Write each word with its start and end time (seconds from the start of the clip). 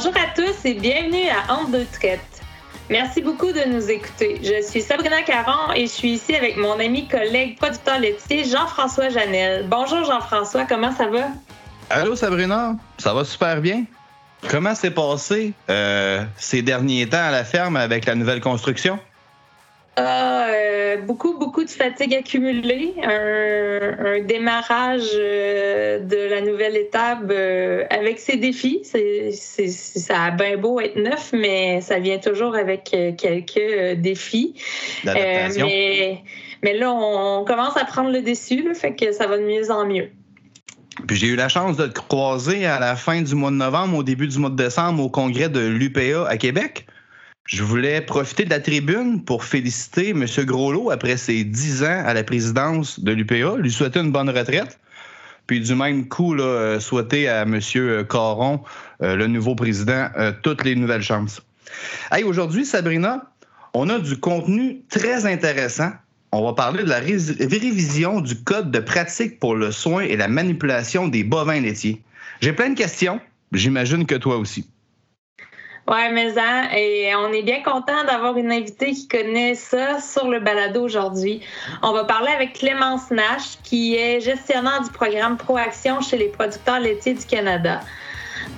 Bonjour 0.00 0.14
à 0.16 0.32
tous 0.32 0.64
et 0.64 0.74
bienvenue 0.74 1.28
à 1.28 1.52
Honte 1.52 1.72
de 1.72 1.84
traite. 1.92 2.40
Merci 2.88 3.20
beaucoup 3.20 3.50
de 3.50 3.68
nous 3.68 3.90
écouter. 3.90 4.38
Je 4.44 4.64
suis 4.64 4.80
Sabrina 4.80 5.22
Caron 5.22 5.72
et 5.74 5.88
je 5.88 5.90
suis 5.90 6.10
ici 6.12 6.36
avec 6.36 6.56
mon 6.56 6.78
ami 6.78 7.08
collègue 7.08 7.58
producteur 7.58 7.98
laitier 7.98 8.44
Jean-François 8.44 9.08
Janel. 9.08 9.66
Bonjour 9.66 10.04
Jean-François, 10.04 10.66
comment 10.66 10.92
ça 10.92 11.08
va? 11.08 11.24
Allô 11.90 12.14
Sabrina, 12.14 12.76
ça 12.98 13.12
va 13.12 13.24
super 13.24 13.60
bien? 13.60 13.86
Comment 14.48 14.76
s'est 14.76 14.92
passé 14.92 15.52
euh, 15.68 16.24
ces 16.36 16.62
derniers 16.62 17.08
temps 17.08 17.16
à 17.24 17.32
la 17.32 17.42
ferme 17.42 17.76
avec 17.76 18.06
la 18.06 18.14
nouvelle 18.14 18.40
construction? 18.40 19.00
Ah, 20.00 20.46
euh, 20.48 20.96
beaucoup, 20.98 21.36
beaucoup 21.38 21.64
de 21.64 21.70
fatigue 21.70 22.14
accumulée, 22.14 22.94
un, 23.02 24.20
démarrage 24.20 25.10
euh, 25.14 25.98
de 26.00 26.30
la 26.30 26.40
nouvelle 26.40 26.76
étape 26.76 27.24
euh, 27.30 27.84
avec 27.90 28.18
ses 28.18 28.36
défis. 28.36 28.80
C'est, 28.84 29.32
ça 29.32 30.24
a 30.24 30.30
bien 30.30 30.56
beau 30.56 30.80
être 30.80 30.96
neuf, 30.96 31.30
mais 31.32 31.80
ça 31.80 31.98
vient 31.98 32.18
toujours 32.18 32.54
avec 32.54 32.84
quelques 32.84 33.96
défis. 33.98 34.54
mais, 35.04 36.22
mais 36.62 36.74
là, 36.74 36.92
on, 36.92 37.44
commence 37.44 37.76
à 37.76 37.84
prendre 37.84 38.10
le 38.10 38.22
dessus, 38.22 38.74
fait 38.74 38.94
que 38.94 39.12
ça 39.12 39.26
va 39.26 39.38
de 39.38 39.44
mieux 39.44 39.70
en 39.70 39.86
mieux. 39.86 40.10
Puis 41.06 41.16
j'ai 41.16 41.28
eu 41.28 41.36
la 41.36 41.48
chance 41.48 41.76
de 41.76 41.86
te 41.86 42.00
croiser 42.00 42.66
à 42.66 42.80
la 42.80 42.96
fin 42.96 43.22
du 43.22 43.34
mois 43.34 43.50
de 43.50 43.56
novembre, 43.56 43.98
au 43.98 44.02
début 44.02 44.26
du 44.26 44.38
mois 44.38 44.50
de 44.50 44.56
décembre, 44.56 45.02
au 45.02 45.08
congrès 45.08 45.48
de 45.48 45.60
l'UPA 45.60 46.28
à 46.28 46.36
Québec. 46.36 46.86
Je 47.48 47.62
voulais 47.62 48.02
profiter 48.02 48.44
de 48.44 48.50
la 48.50 48.60
tribune 48.60 49.24
pour 49.24 49.42
féliciter 49.42 50.10
M. 50.10 50.26
Groslot 50.44 50.90
après 50.90 51.16
ses 51.16 51.44
dix 51.44 51.82
ans 51.82 52.02
à 52.04 52.12
la 52.12 52.22
présidence 52.22 53.00
de 53.00 53.10
l'UPA, 53.10 53.56
lui 53.56 53.72
souhaiter 53.72 54.00
une 54.00 54.12
bonne 54.12 54.28
retraite. 54.28 54.78
Puis 55.46 55.60
du 55.62 55.74
même 55.74 56.08
coup, 56.08 56.34
là, 56.34 56.44
euh, 56.44 56.78
souhaiter 56.78 57.26
à 57.26 57.44
M. 57.44 57.58
Caron, 58.06 58.60
euh, 59.00 59.16
le 59.16 59.28
nouveau 59.28 59.54
président, 59.54 60.10
euh, 60.18 60.30
toutes 60.42 60.62
les 60.62 60.76
nouvelles 60.76 61.02
chances. 61.02 61.40
Hey, 62.12 62.22
aujourd'hui, 62.22 62.66
Sabrina, 62.66 63.22
on 63.72 63.88
a 63.88 63.98
du 63.98 64.18
contenu 64.18 64.82
très 64.90 65.24
intéressant. 65.24 65.92
On 66.32 66.44
va 66.44 66.52
parler 66.52 66.84
de 66.84 66.90
la 66.90 66.98
révision 66.98 68.20
du 68.20 68.36
code 68.36 68.70
de 68.70 68.78
pratique 68.78 69.40
pour 69.40 69.56
le 69.56 69.72
soin 69.72 70.02
et 70.02 70.18
la 70.18 70.28
manipulation 70.28 71.08
des 71.08 71.24
bovins 71.24 71.60
laitiers. 71.60 72.02
J'ai 72.42 72.52
plein 72.52 72.68
de 72.68 72.76
questions. 72.76 73.22
J'imagine 73.52 74.04
que 74.04 74.16
toi 74.16 74.36
aussi. 74.36 74.68
Oui, 75.90 76.12
mais 76.12 76.38
hein, 76.38 76.68
et 76.76 77.14
on 77.14 77.32
est 77.32 77.40
bien 77.40 77.62
content 77.62 78.04
d'avoir 78.04 78.36
une 78.36 78.52
invitée 78.52 78.92
qui 78.92 79.08
connaît 79.08 79.54
ça 79.54 79.98
sur 80.00 80.28
le 80.28 80.38
balado 80.38 80.82
aujourd'hui. 80.82 81.40
On 81.82 81.92
va 81.92 82.04
parler 82.04 82.30
avec 82.30 82.52
Clémence 82.52 83.10
Nash, 83.10 83.56
qui 83.62 83.96
est 83.96 84.20
gestionnaire 84.20 84.82
du 84.82 84.90
programme 84.90 85.38
Proaction 85.38 86.02
chez 86.02 86.18
les 86.18 86.28
producteurs 86.28 86.78
laitiers 86.78 87.14
du 87.14 87.24
Canada. 87.24 87.80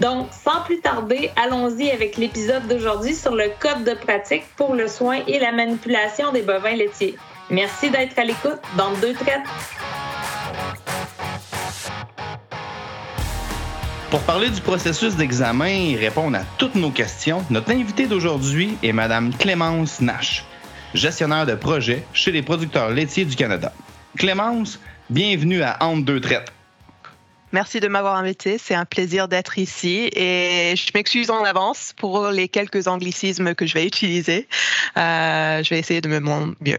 Donc, 0.01 0.27
sans 0.33 0.63
plus 0.63 0.81
tarder, 0.81 1.31
allons-y 1.37 1.93
avec 1.93 2.17
l'épisode 2.17 2.67
d'aujourd'hui 2.67 3.15
sur 3.15 3.37
le 3.37 3.49
code 3.61 3.85
de 3.85 3.95
pratique 3.95 4.45
pour 4.57 4.75
le 4.75 4.89
soin 4.89 5.21
et 5.29 5.39
la 5.39 5.53
manipulation 5.53 6.33
des 6.33 6.43
bovins 6.43 6.75
laitiers. 6.75 7.15
Merci 7.49 7.91
d'être 7.91 8.19
à 8.19 8.25
l'écoute 8.25 8.59
dans 8.77 8.91
deux 8.95 9.15
traites. 9.15 9.47
Pour 14.11 14.23
parler 14.23 14.51
du 14.51 14.61
processus 14.61 15.15
d'examen 15.15 15.67
et 15.67 15.95
répondre 15.95 16.37
à 16.37 16.43
toutes 16.59 16.75
nos 16.75 16.91
questions, 16.91 17.45
notre 17.49 17.71
invitée 17.71 18.09
d'aujourd'hui 18.09 18.77
est 18.83 18.93
Mme 18.93 19.33
Clémence 19.33 20.01
Nash, 20.01 20.45
gestionnaire 20.95 21.47
de 21.47 21.55
projet 21.55 22.03
chez 22.13 22.33
les 22.33 22.43
producteurs 22.43 22.91
laitiers 22.91 23.25
du 23.25 23.37
Canada. 23.37 23.73
Clémence, 24.19 24.81
bienvenue 25.11 25.63
à 25.63 25.77
Entre 25.81 26.05
deux 26.07 26.21
traites. 26.21 26.53
Merci 27.53 27.79
de 27.79 27.87
m'avoir 27.87 28.17
invité. 28.17 28.59
C'est 28.59 28.75
un 28.75 28.85
plaisir 28.85 29.29
d'être 29.29 29.59
ici 29.59 30.11
et 30.13 30.75
je 30.77 30.91
m'excuse 30.93 31.31
en 31.31 31.45
avance 31.45 31.93
pour 31.97 32.31
les 32.31 32.49
quelques 32.49 32.89
anglicismes 32.89 33.55
que 33.55 33.65
je 33.65 33.75
vais 33.75 33.87
utiliser. 33.87 34.49
Euh, 34.97 35.63
je 35.63 35.71
vais 35.71 35.79
essayer 35.79 36.01
de 36.01 36.09
me 36.09 36.19
montrer 36.19 36.57
mieux. 36.61 36.79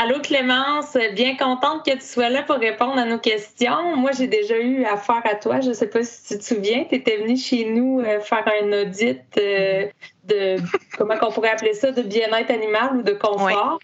Allô 0.00 0.20
Clémence, 0.20 0.96
bien 1.14 1.36
contente 1.36 1.84
que 1.84 1.92
tu 1.92 2.04
sois 2.04 2.28
là 2.28 2.42
pour 2.42 2.56
répondre 2.56 2.98
à 2.98 3.04
nos 3.04 3.18
questions. 3.18 3.96
Moi, 3.96 4.12
j'ai 4.16 4.28
déjà 4.28 4.56
eu 4.56 4.84
affaire 4.84 5.22
à 5.24 5.34
toi. 5.34 5.60
Je 5.60 5.70
ne 5.70 5.74
sais 5.74 5.88
pas 5.88 6.02
si 6.04 6.34
tu 6.34 6.38
te 6.38 6.44
souviens, 6.44 6.84
tu 6.88 6.94
étais 6.94 7.16
venue 7.16 7.36
chez 7.36 7.64
nous 7.64 8.00
euh, 8.00 8.20
faire 8.20 8.44
un 8.62 8.82
audit 8.82 9.20
euh, 9.38 9.86
de, 10.24 10.56
comment 10.96 11.14
on 11.22 11.32
pourrait 11.32 11.50
appeler 11.50 11.74
ça, 11.74 11.90
de 11.90 12.02
bien-être 12.02 12.50
animal 12.50 12.98
ou 12.98 13.02
de 13.02 13.12
confort. 13.12 13.80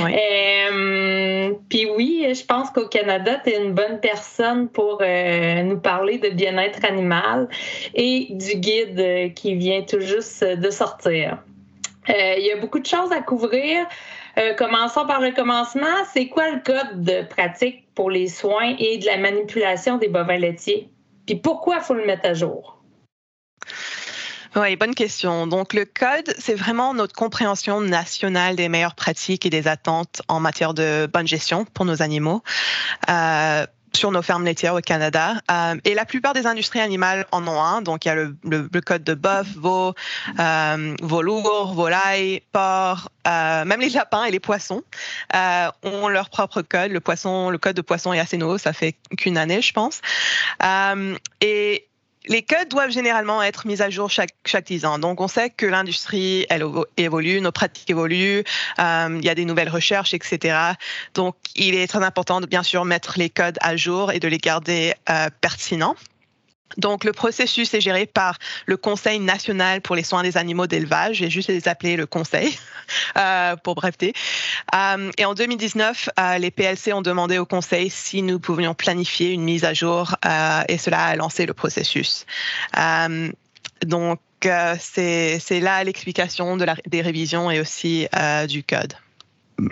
Euh, 0.00 1.52
puis 1.68 1.88
oui, 1.96 2.26
je 2.32 2.44
pense 2.44 2.70
qu'au 2.70 2.86
Canada, 2.86 3.40
tu 3.44 3.50
es 3.50 3.62
une 3.62 3.74
bonne 3.74 4.00
personne 4.00 4.68
pour 4.68 5.02
nous 5.02 5.78
parler 5.80 6.18
de 6.18 6.30
bien-être 6.30 6.84
animal 6.84 7.48
et 7.94 8.28
du 8.30 8.54
guide 8.56 9.34
qui 9.34 9.54
vient 9.54 9.82
tout 9.82 10.00
juste 10.00 10.44
de 10.44 10.70
sortir. 10.70 11.38
Il 12.08 12.44
y 12.44 12.52
a 12.52 12.56
beaucoup 12.56 12.78
de 12.78 12.86
choses 12.86 13.12
à 13.12 13.20
couvrir. 13.20 13.86
Euh, 14.38 14.54
commençons 14.54 15.06
par 15.06 15.20
le 15.20 15.32
commencement. 15.32 15.86
C'est 16.12 16.28
quoi 16.28 16.50
le 16.50 16.60
code 16.60 17.02
de 17.02 17.22
pratique 17.22 17.92
pour 17.94 18.10
les 18.10 18.28
soins 18.28 18.76
et 18.78 18.98
de 18.98 19.06
la 19.06 19.18
manipulation 19.18 19.98
des 19.98 20.08
bovins 20.08 20.38
laitiers? 20.38 20.90
Puis 21.26 21.36
pourquoi 21.36 21.76
il 21.76 21.82
faut 21.82 21.94
le 21.94 22.06
mettre 22.06 22.26
à 22.26 22.34
jour? 22.34 22.78
Oui, 24.56 24.76
bonne 24.76 24.94
question. 24.94 25.46
Donc, 25.46 25.74
le 25.74 25.84
code, 25.84 26.34
c'est 26.38 26.54
vraiment 26.54 26.94
notre 26.94 27.14
compréhension 27.14 27.80
nationale 27.80 28.56
des 28.56 28.68
meilleures 28.68 28.94
pratiques 28.94 29.44
et 29.44 29.50
des 29.50 29.68
attentes 29.68 30.22
en 30.28 30.40
matière 30.40 30.72
de 30.72 31.08
bonne 31.12 31.26
gestion 31.26 31.64
pour 31.64 31.84
nos 31.84 32.00
animaux. 32.00 32.42
Euh, 33.10 33.66
sur 33.94 34.10
nos 34.10 34.22
fermes 34.22 34.44
laitières 34.44 34.74
au 34.74 34.80
Canada. 34.80 35.34
Euh, 35.50 35.76
et 35.84 35.94
la 35.94 36.04
plupart 36.04 36.32
des 36.32 36.46
industries 36.46 36.80
animales 36.80 37.26
en 37.32 37.46
ont 37.46 37.62
un. 37.62 37.82
Donc, 37.82 38.04
il 38.04 38.08
y 38.08 38.10
a 38.10 38.14
le, 38.14 38.80
code 38.80 39.04
de 39.04 39.14
bœuf, 39.14 39.46
veau, 39.56 39.94
euh, 40.38 40.96
velours, 41.02 41.74
volaille, 41.74 42.42
porc, 42.52 43.10
euh, 43.26 43.64
même 43.64 43.80
les 43.80 43.90
lapins 43.90 44.24
et 44.24 44.30
les 44.30 44.40
poissons 44.40 44.82
euh, 45.34 45.68
ont 45.82 46.08
leur 46.08 46.30
propre 46.30 46.62
code. 46.62 46.90
Le 46.90 47.00
poisson, 47.00 47.50
le 47.50 47.58
code 47.58 47.76
de 47.76 47.82
poisson 47.82 48.12
est 48.12 48.20
assez 48.20 48.36
nouveau, 48.36 48.58
ça 48.58 48.72
fait 48.72 48.96
qu'une 49.16 49.36
année, 49.36 49.62
je 49.62 49.72
pense. 49.72 50.00
et 51.40 51.84
les 52.28 52.42
codes 52.42 52.68
doivent 52.68 52.90
généralement 52.90 53.42
être 53.42 53.66
mis 53.66 53.82
à 53.82 53.90
jour 53.90 54.10
chaque, 54.10 54.34
chaque 54.44 54.66
10 54.66 54.84
ans. 54.84 54.98
Donc, 54.98 55.20
on 55.20 55.28
sait 55.28 55.50
que 55.50 55.66
l'industrie, 55.66 56.46
elle 56.50 56.64
évolue, 56.96 57.40
nos 57.40 57.52
pratiques 57.52 57.90
évoluent, 57.90 58.44
euh, 58.78 59.18
il 59.18 59.24
y 59.24 59.28
a 59.28 59.34
des 59.34 59.44
nouvelles 59.44 59.68
recherches, 59.68 60.14
etc. 60.14 60.56
Donc, 61.14 61.36
il 61.56 61.74
est 61.74 61.86
très 61.86 62.04
important 62.04 62.40
de 62.40 62.46
bien 62.46 62.62
sûr 62.62 62.84
mettre 62.84 63.14
les 63.18 63.30
codes 63.30 63.58
à 63.60 63.76
jour 63.76 64.12
et 64.12 64.20
de 64.20 64.28
les 64.28 64.38
garder 64.38 64.94
euh, 65.10 65.28
pertinents. 65.40 65.96
Donc, 66.76 67.04
le 67.04 67.12
processus 67.12 67.72
est 67.74 67.80
géré 67.80 68.06
par 68.06 68.38
le 68.66 68.76
Conseil 68.76 69.18
national 69.20 69.80
pour 69.80 69.96
les 69.96 70.02
soins 70.02 70.22
des 70.22 70.36
animaux 70.36 70.66
d'élevage. 70.66 71.16
J'ai 71.16 71.30
juste 71.30 71.48
les 71.48 71.66
appeler 71.66 71.96
le 71.96 72.06
Conseil 72.06 72.56
euh, 73.16 73.56
pour 73.56 73.74
breveter. 73.74 74.12
Euh, 74.74 75.10
et 75.16 75.24
en 75.24 75.34
2019, 75.34 76.10
euh, 76.18 76.38
les 76.38 76.50
PLC 76.50 76.92
ont 76.92 77.02
demandé 77.02 77.38
au 77.38 77.46
Conseil 77.46 77.90
si 77.90 78.22
nous 78.22 78.38
pouvions 78.38 78.74
planifier 78.74 79.32
une 79.32 79.42
mise 79.42 79.64
à 79.64 79.72
jour 79.74 80.14
et 80.68 80.78
cela 80.78 81.04
a 81.04 81.16
lancé 81.16 81.46
le 81.46 81.54
processus. 81.54 82.26
donc, 83.82 84.20
c'est 84.40 85.60
là 85.60 85.82
l'explication 85.84 86.56
de 86.56 86.66
des 86.86 87.00
révisions 87.02 87.50
et 87.50 87.60
aussi 87.60 88.06
du 88.48 88.62
code. 88.62 88.94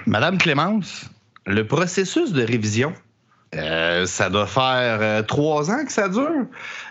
Madame 0.06 0.38
Clémence, 0.38 1.10
le 1.46 1.66
processus 1.66 2.32
de 2.32 2.42
révision, 2.42 2.92
euh, 3.56 4.06
ça 4.06 4.28
doit 4.28 4.46
faire 4.46 4.98
euh, 5.00 5.22
trois 5.22 5.70
ans 5.70 5.84
que 5.84 5.92
ça 5.92 6.08
dure. 6.08 6.46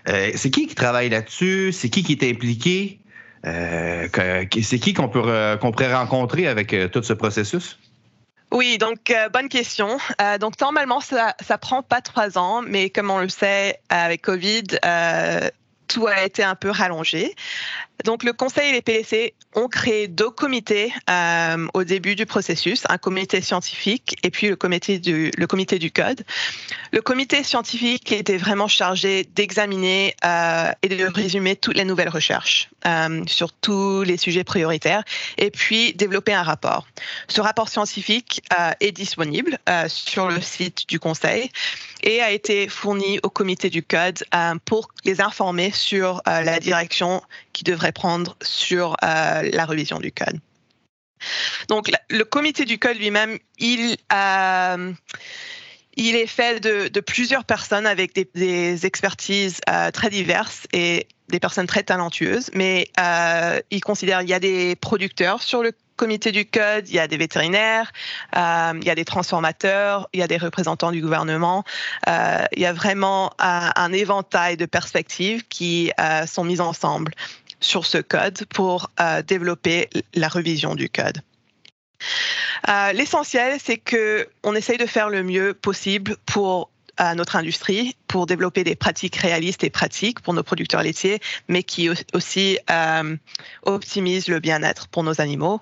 Euh, 0.10 0.32
c'est 0.36 0.50
qui 0.50 0.68
qui 0.68 0.76
travaille 0.76 1.10
là-dessus? 1.10 1.72
C'est 1.72 1.90
qui 1.90 2.04
qui 2.04 2.14
est 2.14 2.30
impliqué? 2.30 3.00
c'est 3.44 4.80
qui 4.80 4.96
qu'on 4.96 5.08
pourrait 5.08 5.94
rencontrer 5.94 6.48
avec 6.48 6.76
tout 6.92 7.04
ce 7.04 7.14
processus? 7.14 7.78
Oui, 8.52 8.80
donc 8.80 9.14
bonne 9.32 9.50
question. 9.50 10.00
donc 10.40 10.60
normalement, 10.60 11.00
ça 11.00 11.36
ça 11.46 11.60
prend 11.60 11.84
pas 11.84 12.02
trois 12.02 12.40
ans, 12.40 12.64
mais 12.64 12.90
comme 12.90 13.12
on 13.12 13.20
le 13.20 13.30
sait 13.30 13.78
avec 13.90 14.24
Covid, 14.24 14.64
tout 15.88 16.08
a 16.08 16.24
été 16.24 16.44
un 16.44 16.56
peu 16.56 16.72
rallongé. 16.72 17.36
Donc, 18.06 18.24
le 18.24 18.34
Conseil 18.34 18.70
et 18.70 18.72
les 18.72 18.82
PLC 18.84 19.34
ont 19.56 19.68
créé 19.68 20.08
deux 20.08 20.30
comités 20.30 20.94
euh, 21.10 21.66
au 21.74 21.84
début 21.84 22.14
du 22.14 22.28
processus, 22.28 22.84
un 22.88 23.00
comité 23.00 23.42
scientifique 23.42 24.16
et 24.22 24.30
puis 24.30 24.48
le 24.48 24.56
comité 24.56 25.00
du, 25.00 25.32
le 25.36 25.48
comité 25.48 25.80
du 25.80 25.90
code. 25.90 26.24
Le 26.92 27.02
comité 27.02 27.44
scientifique 27.44 28.12
était 28.12 28.38
vraiment 28.38 28.68
chargé 28.68 29.24
d'examiner 29.24 30.16
euh, 30.24 30.72
et 30.84 30.90
de 30.90 31.04
résumer 31.06 31.56
toutes 31.56 31.78
les 31.78 31.84
nouvelles 31.84 32.10
recherches 32.10 32.70
euh, 32.86 33.24
sur 33.26 33.52
tous 33.52 34.04
les 34.04 34.18
sujets 34.18 34.44
prioritaires 34.44 35.04
et 35.40 35.50
puis 35.50 35.94
développer 35.94 36.34
un 36.34 36.44
rapport. 36.44 36.86
Ce 37.28 37.42
rapport 37.42 37.70
scientifique 37.70 38.44
est 38.80 38.92
disponible 38.92 39.58
sur 39.88 40.30
le 40.30 40.42
site 40.42 40.88
du 40.88 41.00
Conseil 41.00 41.50
et 42.04 42.22
a 42.22 42.32
été 42.32 42.68
fourni 42.68 43.20
au 43.24 43.30
comité 43.30 43.70
du 43.70 43.82
code 43.82 44.24
pour 44.66 44.90
les 45.04 45.22
informer 45.22 45.72
sur 45.72 46.22
la 46.26 46.60
direction 46.60 47.22
qui 47.56 47.64
devrait 47.64 47.94
prendre 47.94 48.36
sur 48.42 48.98
euh, 49.02 49.50
la 49.54 49.66
révision 49.66 50.00
du 50.00 50.12
code. 50.12 50.40
Donc, 51.70 51.90
le 52.10 52.24
comité 52.26 52.66
du 52.66 52.78
code 52.78 52.98
lui-même, 52.98 53.40
il, 53.58 53.96
euh, 54.12 54.92
il 55.96 56.16
est 56.18 56.28
fait 56.28 56.60
de, 56.60 57.00
plusieurs 57.00 57.46
personnes 57.46 57.86
avec 57.86 58.14
des, 58.14 58.86
expertises 58.86 59.62
très 59.94 60.10
diverses 60.10 60.68
et 60.74 61.08
des 61.30 61.40
personnes 61.40 61.68
très 61.68 61.84
talentueuses, 61.84 62.52
mais 62.54 62.92
il 63.72 63.82
considère 63.82 64.20
qu'il 64.20 64.30
y 64.30 64.34
a 64.34 64.40
des 64.40 64.76
producteurs 64.76 65.42
sur 65.42 65.64
le 65.64 65.72
comité 65.96 66.32
du 66.32 66.46
code, 66.46 66.88
il 66.90 66.96
y 66.96 67.00
a 67.00 67.08
des 67.08 67.18
vétérinaires, 67.18 67.92
euh, 68.36 68.74
il 68.76 68.86
y 68.86 68.90
a 68.90 68.96
des 68.96 69.06
transformateurs, 69.06 70.10
il 70.14 70.20
y 70.20 70.24
a 70.24 70.28
des 70.28 70.38
représentants 70.38 70.92
du 70.92 71.02
gouvernement. 71.02 71.64
Euh, 72.08 72.44
il 72.56 72.62
y 72.62 72.66
a 72.66 72.74
vraiment 72.74 73.32
un, 73.40 73.94
éventail 73.94 74.58
de 74.58 74.66
perspectives 74.66 75.48
qui 75.48 75.92
euh, 76.00 76.26
sont 76.26 76.44
mises 76.44 76.62
ensemble 76.62 77.14
sur 77.66 77.86
ce 77.86 77.98
code 77.98 78.46
pour 78.46 78.92
développer 79.28 79.90
la 80.14 80.28
revision 80.28 80.76
du 80.76 80.90
code. 80.90 81.22
L'essentiel, 82.94 83.60
c'est 83.64 83.78
qu'on 83.78 84.56
essaye 84.56 84.78
de 84.78 84.86
faire 84.86 85.10
le 85.10 85.24
mieux 85.24 85.54
possible 85.54 86.18
pour 86.26 86.70
à 86.98 87.16
notre 87.16 87.36
industrie 87.36 87.96
pour 88.08 88.26
développer 88.26 88.64
des 88.64 88.76
pratiques 88.76 89.16
réalistes 89.18 89.64
et 89.64 89.70
pratiques 89.70 90.22
pour 90.22 90.34
nos 90.34 90.44
producteurs 90.44 90.84
laitiers, 90.84 91.20
mais 91.48 91.64
qui 91.64 91.90
aussi 92.14 92.58
euh, 92.70 93.16
optimisent 93.64 94.28
le 94.28 94.40
bien-être 94.40 94.88
pour 94.88 95.04
nos 95.04 95.20
animaux. 95.20 95.62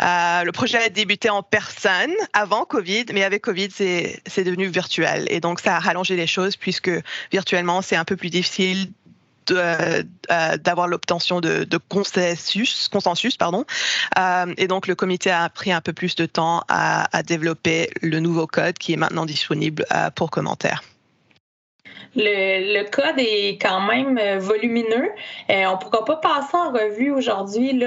Euh, 0.00 0.42
le 0.42 0.52
projet 0.52 0.78
a 0.78 0.88
débuté 0.88 1.30
en 1.30 1.42
personne 1.42 2.12
avant 2.32 2.64
Covid, 2.64 3.06
mais 3.12 3.22
avec 3.22 3.42
Covid, 3.42 3.68
c'est 3.70 4.44
devenu 4.44 4.66
virtuel. 4.66 5.26
Et 5.30 5.40
donc, 5.40 5.60
ça 5.60 5.76
a 5.76 5.78
rallongé 5.78 6.16
les 6.16 6.26
choses 6.26 6.56
puisque 6.56 6.90
virtuellement, 7.30 7.82
c'est 7.82 7.96
un 7.96 8.04
peu 8.04 8.16
plus 8.16 8.30
difficile 8.30 8.88
euh, 8.88 9.03
d'avoir 9.46 10.88
l'obtention 10.88 11.40
de, 11.40 11.78
consensus, 11.88 12.88
consensus. 12.88 13.36
Pardon. 13.36 13.64
Euh, 14.18 14.54
et 14.56 14.66
donc, 14.66 14.86
le 14.86 14.94
comité 14.94 15.30
a 15.30 15.48
pris 15.48 15.72
un 15.72 15.80
peu 15.80 15.92
plus 15.92 16.14
de 16.14 16.26
temps 16.26 16.62
à, 16.68 17.22
développer 17.24 17.90
le 18.02 18.20
nouveau 18.20 18.46
code 18.46 18.76
qui 18.76 18.92
est 18.92 18.96
maintenant 18.96 19.24
disponible 19.24 19.86
euh, 19.92 20.10
pour 20.10 20.30
commentaires. 20.30 20.82
Le, 22.16 22.84
code 22.90 23.18
est 23.18 23.60
quand 23.60 23.80
même 23.80 24.18
euh, 24.18 24.38
volumineux. 24.38 25.10
Euh, 25.50 25.64
on 25.66 25.72
ne 25.72 25.76
pourra 25.76 26.04
pas 26.04 26.16
passer 26.16 26.56
en 26.56 26.70
revue 26.70 27.10
aujourd'hui 27.10 27.80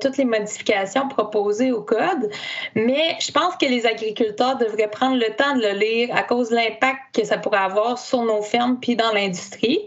toutes 0.00 0.16
les 0.16 0.24
modifications 0.24 1.08
proposées 1.08 1.72
au 1.72 1.82
code, 1.82 2.30
mais 2.74 3.16
je 3.20 3.30
pense 3.30 3.56
que 3.56 3.66
les 3.66 3.86
agriculteurs 3.86 4.56
devraient 4.56 4.90
prendre 4.90 5.16
le 5.16 5.34
temps 5.36 5.54
de 5.54 5.62
le 5.62 5.78
lire 5.78 6.14
à 6.14 6.22
cause 6.22 6.50
de 6.50 6.56
l'impact 6.56 6.98
que 7.14 7.24
ça 7.24 7.38
pourrait 7.38 7.58
avoir 7.58 7.98
sur 7.98 8.22
nos 8.22 8.42
fermes 8.42 8.78
puis 8.80 8.96
dans 8.96 9.12
l'industrie. 9.12 9.80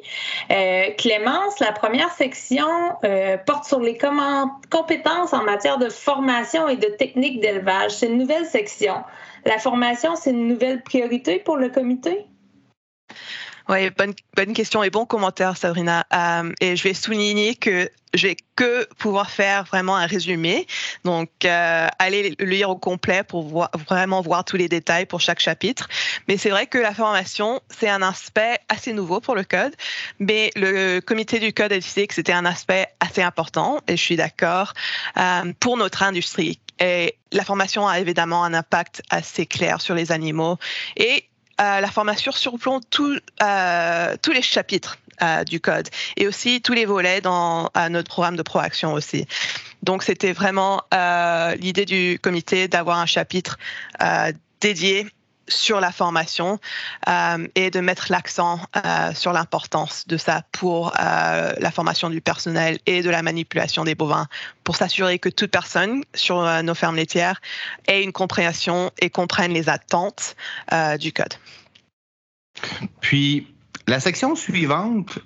Euh, 0.51 0.85
Clémence, 0.97 1.59
la 1.59 1.71
première 1.71 2.11
section 2.11 2.67
euh, 3.03 3.37
porte 3.37 3.65
sur 3.65 3.79
les 3.79 3.97
compétences 3.97 5.33
en 5.33 5.43
matière 5.43 5.77
de 5.77 5.89
formation 5.89 6.67
et 6.69 6.77
de 6.77 6.87
techniques 6.87 7.39
d'élevage. 7.39 7.91
C'est 7.91 8.07
une 8.07 8.17
nouvelle 8.17 8.45
section. 8.45 8.95
La 9.45 9.59
formation, 9.59 10.15
c'est 10.15 10.31
une 10.31 10.47
nouvelle 10.47 10.81
priorité 10.83 11.39
pour 11.39 11.57
le 11.57 11.69
comité? 11.69 12.25
Oui, 13.69 13.89
bonne, 13.89 14.13
bonne 14.35 14.53
question 14.53 14.81
et 14.81 14.89
bon 14.89 15.05
commentaire, 15.05 15.57
Sabrina. 15.57 16.05
Euh, 16.13 16.53
et 16.61 16.77
je 16.77 16.83
vais 16.83 16.93
souligner 16.93 17.55
que 17.55 17.89
je 18.13 18.27
vais 18.27 18.37
que 18.55 18.87
pouvoir 18.95 19.29
faire 19.29 19.65
vraiment 19.65 19.97
un 19.97 20.05
résumé. 20.05 20.65
Donc, 21.03 21.29
euh, 21.43 21.87
allez 21.99 22.33
le 22.39 22.45
lire 22.45 22.69
au 22.69 22.77
complet 22.77 23.23
pour 23.23 23.43
voir, 23.43 23.69
vraiment 23.87 24.21
voir 24.21 24.45
tous 24.45 24.55
les 24.55 24.69
détails 24.69 25.05
pour 25.05 25.19
chaque 25.19 25.41
chapitre. 25.41 25.89
Mais 26.29 26.37
c'est 26.37 26.49
vrai 26.49 26.67
que 26.67 26.77
la 26.77 26.93
formation, 26.93 27.59
c'est 27.69 27.89
un 27.89 28.01
aspect 28.01 28.57
assez 28.69 28.93
nouveau 28.93 29.19
pour 29.19 29.35
le 29.35 29.43
code. 29.43 29.75
Mais 30.19 30.51
le 30.55 31.01
comité 31.01 31.39
du 31.39 31.51
code 31.51 31.73
a 31.73 31.75
décidé 31.75 32.07
que 32.07 32.13
c'était 32.13 32.31
un 32.31 32.45
aspect 32.45 32.87
assez 33.01 33.21
important, 33.21 33.81
et 33.87 33.97
je 33.97 34.01
suis 34.01 34.15
d'accord, 34.15 34.73
euh, 35.17 35.51
pour 35.59 35.75
notre 35.75 36.03
industrie. 36.03 36.59
Et 36.79 37.15
la 37.33 37.43
formation 37.43 37.85
a 37.85 37.99
évidemment 37.99 38.45
un 38.45 38.53
impact 38.53 39.01
assez 39.09 39.45
clair 39.45 39.81
sur 39.81 39.93
les 39.93 40.13
animaux. 40.13 40.57
Et 40.95 41.25
la 41.59 41.89
formation 41.89 42.31
surplombe 42.31 42.83
euh, 43.41 44.15
tous 44.21 44.31
les 44.31 44.41
chapitres 44.41 44.97
euh, 45.21 45.43
du 45.43 45.59
code 45.59 45.89
et 46.15 46.27
aussi 46.27 46.61
tous 46.61 46.73
les 46.73 46.85
volets 46.85 47.21
dans 47.21 47.69
notre 47.89 48.09
programme 48.09 48.35
de 48.35 48.43
proaction 48.43 48.93
aussi. 48.93 49.25
Donc 49.83 50.03
c'était 50.03 50.33
vraiment 50.33 50.81
euh, 50.93 51.55
l'idée 51.55 51.85
du 51.85 52.19
comité 52.21 52.67
d'avoir 52.67 52.99
un 52.99 53.05
chapitre 53.05 53.57
dédié 54.61 55.07
sur 55.47 55.79
la 55.79 55.91
formation 55.91 56.59
euh, 57.07 57.47
et 57.55 57.71
de 57.71 57.79
mettre 57.79 58.07
l'accent 58.09 58.59
euh, 58.75 59.13
sur 59.13 59.33
l'importance 59.33 60.07
de 60.07 60.17
ça 60.17 60.43
pour 60.51 60.93
euh, 60.99 61.53
la 61.57 61.71
formation 61.71 62.09
du 62.09 62.21
personnel 62.21 62.79
et 62.85 63.01
de 63.01 63.09
la 63.09 63.21
manipulation 63.21 63.83
des 63.83 63.95
bovins, 63.95 64.27
pour 64.63 64.75
s'assurer 64.75 65.19
que 65.19 65.29
toute 65.29 65.51
personne 65.51 66.03
sur 66.13 66.43
nos 66.63 66.75
fermes 66.75 66.95
laitières 66.95 67.41
ait 67.87 68.03
une 68.03 68.11
compréhension 68.11 68.91
et 68.99 69.09
comprenne 69.09 69.53
les 69.53 69.69
attentes 69.69 70.35
du 70.99 71.13
code. 71.13 71.33
Puis, 72.99 73.47
la 73.87 73.99
section 73.99 74.35
suivante 74.35 75.19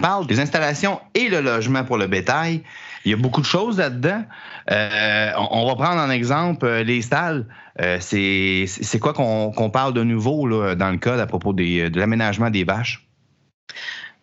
parle 0.00 0.26
des 0.26 0.40
installations 0.40 1.00
et 1.14 1.28
le 1.28 1.40
logement 1.40 1.84
pour 1.84 1.98
le 1.98 2.06
bétail. 2.06 2.62
Il 3.04 3.10
y 3.10 3.14
a 3.14 3.18
beaucoup 3.18 3.40
de 3.40 3.46
choses 3.46 3.78
là-dedans. 3.78 4.24
On, 4.68 5.66
va 5.66 5.74
prendre 5.74 6.00
en 6.00 6.10
exemple 6.10 6.68
les 6.68 7.02
stalles. 7.02 7.46
Euh, 7.80 7.98
c'est 8.00 8.98
quoi 9.00 9.12
qu'on 9.12 9.70
parle 9.70 9.94
de 9.94 10.02
nouveau 10.02 10.48
dans 10.74 10.90
le 10.90 10.98
code 10.98 11.20
à 11.20 11.26
propos 11.26 11.52
de 11.52 11.98
l'aménagement 11.98 12.50
des 12.50 12.64
vaches? 12.64 13.06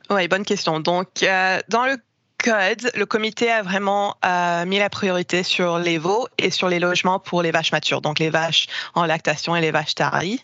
Oui, 0.10 0.28
bonne 0.28 0.46
question. 0.46 0.80
Donc, 0.80 1.24
euh, 1.24 1.60
dans 1.70 1.86
le 1.86 1.98
code, 2.44 2.90
le 2.96 3.06
comité 3.06 3.52
a 3.52 3.62
vraiment 3.62 4.16
euh, 4.26 4.66
mis 4.66 4.80
la 4.80 4.90
priorité 4.90 5.44
sur 5.44 5.78
les 5.78 5.98
veaux 5.98 6.28
et 6.38 6.52
sur 6.52 6.70
les 6.70 6.80
logements 6.80 7.20
pour 7.20 7.42
les 7.42 7.52
vaches 7.52 7.72
matures, 7.72 8.02
donc 8.02 8.20
les 8.20 8.30
vaches 8.30 8.68
en 8.96 9.06
lactation 9.06 9.56
et 9.56 9.62
les 9.62 9.72
vaches 9.72 9.96
taries. 9.96 10.42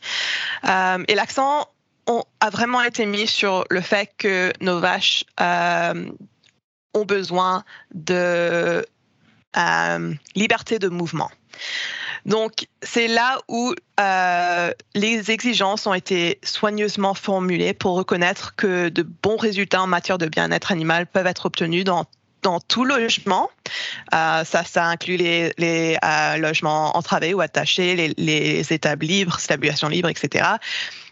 et 0.64 1.16
l'accent 1.16 1.68
a 2.40 2.50
vraiment 2.52 2.82
été 2.82 3.06
mis 3.06 3.26
sur 3.26 3.66
le 3.70 3.82
fait 3.82 4.12
que 4.18 4.52
nos 4.62 4.80
vaches 4.80 5.24
ont 5.40 7.06
besoin 7.06 7.64
de 7.94 8.86
liberté 10.36 10.80
de 10.80 10.90
mouvement. 10.90 11.30
Donc, 12.26 12.68
c'est 12.82 13.08
là 13.08 13.38
où 13.48 13.76
euh, 14.00 14.72
les 14.96 15.32
exigences 15.32 15.86
ont 15.86 15.94
été 15.94 16.40
soigneusement 16.44 17.14
formulées 17.14 17.74
pour 17.74 17.96
reconnaître 17.96 18.56
que 18.56 18.90
de 18.90 19.04
bons 19.04 19.38
résultats 19.38 19.84
en 19.84 19.88
matière 19.88 20.18
de 20.18 20.26
bien-être 20.26 20.72
animal 20.72 21.06
peuvent 21.06 21.28
être 21.28 21.46
obtenus 21.46 21.84
dans 21.84 22.06
tout 22.68 22.84
logement. 22.84 23.50
Euh, 24.14 24.44
ça, 24.44 24.64
ça 24.64 24.86
inclut 24.86 25.18
les, 25.18 25.98
euh, 26.04 26.38
logements 26.38 26.96
entravés 26.98 27.34
ou 27.34 27.42
attachés, 27.42 27.96
les, 27.96 28.14
les 28.18 28.64
libres, 29.02 29.40
stabulation 29.40 29.88
libre, 29.88 30.10
etc. 30.10 30.46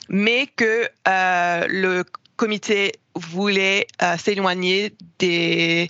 Mais 0.10 0.48
que 0.48 0.88
le 1.06 2.04
comité 2.36 2.94
voulait 3.16 3.86
s'éloigner 4.18 4.96
des, 5.20 5.90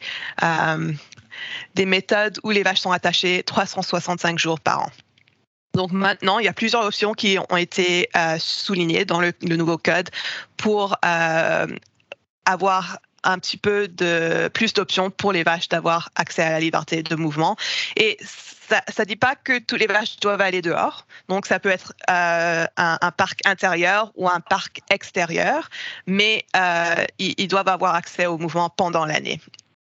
des 1.75 1.85
méthodes 1.85 2.39
où 2.43 2.51
les 2.51 2.63
vaches 2.63 2.81
sont 2.81 2.91
attachées 2.91 3.43
365 3.43 4.37
jours 4.37 4.59
par 4.59 4.81
an. 4.81 4.91
Donc 5.73 5.91
maintenant, 5.91 6.37
il 6.37 6.45
y 6.45 6.47
a 6.47 6.53
plusieurs 6.53 6.85
options 6.85 7.13
qui 7.13 7.37
ont 7.49 7.57
été 7.57 8.07
euh, 8.15 8.37
soulignées 8.39 9.05
dans 9.05 9.19
le, 9.19 9.33
nouveau 9.41 9.77
code 9.79 10.09
pour 10.55 10.95
euh, 11.03 11.67
avoir 12.45 12.99
un 13.23 13.39
petit 13.39 13.57
peu 13.57 13.87
de 13.87 14.49
plus 14.53 14.73
d'options 14.73 15.09
pour 15.09 15.31
les 15.31 15.43
vaches 15.43 15.69
d'avoir 15.69 16.09
accès 16.15 16.43
à 16.43 16.51
la 16.51 16.59
liberté 16.59 17.01
de 17.01 17.15
mouvement. 17.15 17.55
Et 17.95 18.17
ça 18.21 18.83
ne 18.99 19.05
dit 19.05 19.15
pas 19.15 19.35
que 19.35 19.59
toutes 19.59 19.79
les 19.79 19.87
vaches 19.87 20.19
doivent 20.19 20.41
aller 20.41 20.61
dehors. 20.61 21.07
Donc 21.27 21.47
ça 21.47 21.59
peut 21.59 21.69
être 21.69 21.93
euh, 22.09 22.65
un, 22.77 23.11
parc 23.11 23.39
intérieur 23.45 24.11
ou 24.15 24.29
un 24.29 24.41
parc 24.41 24.81
extérieur, 24.91 25.69
mais 26.05 26.45
ils, 27.17 27.33
ils, 27.37 27.47
doivent 27.47 27.69
avoir 27.69 27.95
accès 27.95 28.27
au 28.27 28.37
mouvement 28.37 28.69
pendant 28.69 29.05
l'année. 29.05 29.39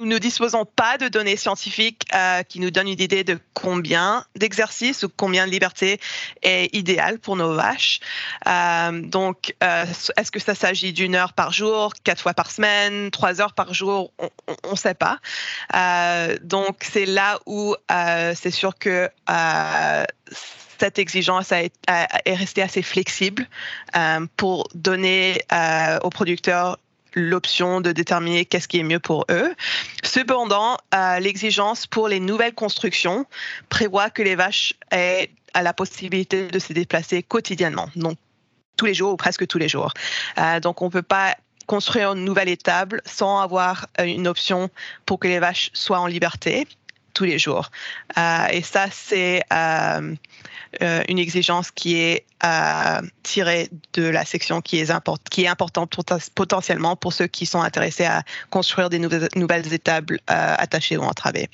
Nous 0.02 0.09
ne 0.09 0.18
disposons 0.18 0.64
pas 0.64 0.99
de 0.99 1.06
données 1.06 1.37
scientifiques 1.37 2.09
euh, 2.12 2.42
qui 2.42 2.59
nous 2.59 2.73
donnent 2.73 2.88
une 2.88 3.00
idée 3.00 3.23
de 3.23 3.38
combien 3.54 4.25
d'exercices 4.35 5.04
ou 5.04 5.09
combien 5.09 5.47
de 5.47 5.52
liberté 5.52 6.00
est 6.42 6.75
idéal 6.75 7.21
pour 7.21 7.37
nos 7.37 7.54
vaches. 7.54 8.00
Euh, 8.49 9.00
donc, 9.00 9.54
euh, 9.62 9.85
est-ce 10.16 10.32
que 10.32 10.40
ça 10.40 10.56
s'agit 10.56 10.92
d'une 10.92 11.14
heure 11.14 11.35
par 11.35 11.52
jour, 11.52 11.92
quatre 12.02 12.21
fois 12.21 12.35
par 12.35 12.50
semaine, 12.50 13.12
trois 13.12 13.40
heures 13.40 13.54
par 13.54 13.75
jour? 13.75 14.12
On 14.64 14.73
ne 14.73 14.76
sait 14.76 14.97
pas. 14.97 15.21
donc, 16.42 16.78
c'est 16.80 17.06
là 17.06 17.38
où 17.47 17.76
c'est 17.88 18.50
sûr 18.50 18.76
que 18.76 19.09
cette 20.80 20.99
exigence 20.99 21.52
est 21.52 21.71
restée 22.26 22.62
assez 22.62 22.82
flexible 22.82 23.47
pour 24.37 24.66
donner 24.75 25.42
aux 26.02 26.11
producteurs 26.11 26.76
l'option 27.14 27.81
de 27.81 27.92
déterminer 27.92 28.45
qu'est-ce 28.45 28.69
qui 28.69 28.78
est 28.78 28.85
mieux 28.85 29.00
pour 29.00 29.25
eux. 29.31 29.54
Cependant, 30.02 30.78
euh, 30.95 31.19
l'exigence 31.19 31.87
pour 31.87 32.09
les 32.09 32.21
nouvelles 32.21 32.54
constructions 32.54 33.26
prévoit 33.69 34.11
que 34.11 34.23
les 34.23 34.35
vaches 34.35 34.75
aient 34.90 35.31
la 35.54 35.73
possibilité 35.75 36.49
de 36.49 36.59
se 36.59 36.73
déplacer 36.73 37.23
quotidiennement, 37.23 37.88
donc 37.97 38.16
tous 38.76 38.87
les 38.87 38.95
jours 38.95 39.12
ou 39.12 39.16
presque 39.16 39.47
tous 39.47 39.59
les 39.59 39.69
jours. 39.69 39.92
Euh, 40.38 40.61
donc 40.61 40.81
on 40.83 40.87
ne 40.87 40.90
peut 40.90 41.02
pas 41.02 41.37
construire 41.66 42.12
une 42.12 42.25
nouvelle 42.25 42.49
étable 42.49 43.02
sans 43.04 43.40
avoir 43.40 43.87
une 44.02 44.26
option 44.26 44.71
pour 45.07 45.21
que 45.21 45.28
les 45.28 45.38
vaches 45.38 45.71
soient 45.75 46.00
en 46.00 46.07
liberté 46.07 46.66
tous 47.14 47.25
les 47.25 47.38
jours. 47.38 47.71
Euh, 48.19 48.47
et 48.50 48.62
ça, 48.62 48.87
c'est 48.90 49.42
une 50.80 51.18
exigence 51.18 51.71
qui 51.71 51.97
est 51.97 52.25
tirée 53.23 53.68
de 53.92 54.04
la 54.04 54.25
section 54.25 54.61
qui 54.61 54.78
est, 54.78 54.90
importante 55.49 55.97
potentiellement 56.35 56.97
pour 56.97 57.12
ceux 57.12 57.26
qui 57.26 57.47
sont 57.47 57.61
intéressés 57.61 58.04
à 58.04 58.23
construire 58.50 58.90
des 58.90 58.99
nouvelles, 58.99 59.28
nouvelles 59.37 59.73
étables 59.73 60.21
attachées 60.26 60.97
ou 60.97 61.02
entravées. 61.02 61.49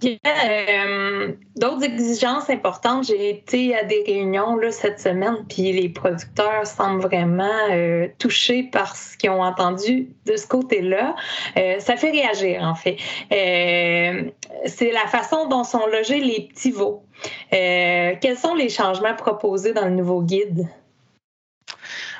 A 0.00 1.26
d'autres 1.56 1.82
exigences 1.82 2.48
importantes. 2.50 3.06
J'ai 3.06 3.30
été 3.30 3.74
à 3.74 3.82
des 3.82 4.04
réunions 4.06 4.54
là, 4.54 4.70
cette 4.70 5.00
semaine, 5.00 5.44
puis 5.48 5.72
les 5.72 5.88
producteurs 5.88 6.68
semblent 6.68 7.02
vraiment 7.02 7.66
euh, 7.72 8.06
touchés 8.20 8.62
par 8.62 8.94
ce 8.94 9.16
qu'ils 9.16 9.30
ont 9.30 9.42
entendu 9.42 10.08
de 10.24 10.36
ce 10.36 10.46
côté-là. 10.46 11.16
Euh, 11.56 11.80
ça 11.80 11.96
fait 11.96 12.12
réagir, 12.12 12.62
en 12.62 12.76
fait. 12.76 12.96
Euh, 13.32 14.30
c'est 14.66 14.92
la 14.92 15.08
façon 15.08 15.48
dont 15.48 15.64
sont 15.64 15.86
logés 15.88 16.20
les 16.20 16.42
petits 16.42 16.70
veaux. 16.70 17.02
quels 17.50 18.38
sont 18.40 18.54
les 18.54 18.68
changements 18.68 19.16
proposés 19.16 19.72
dans 19.72 19.86
le 19.86 19.96
nouveau 19.96 20.22
guide? 20.22 20.68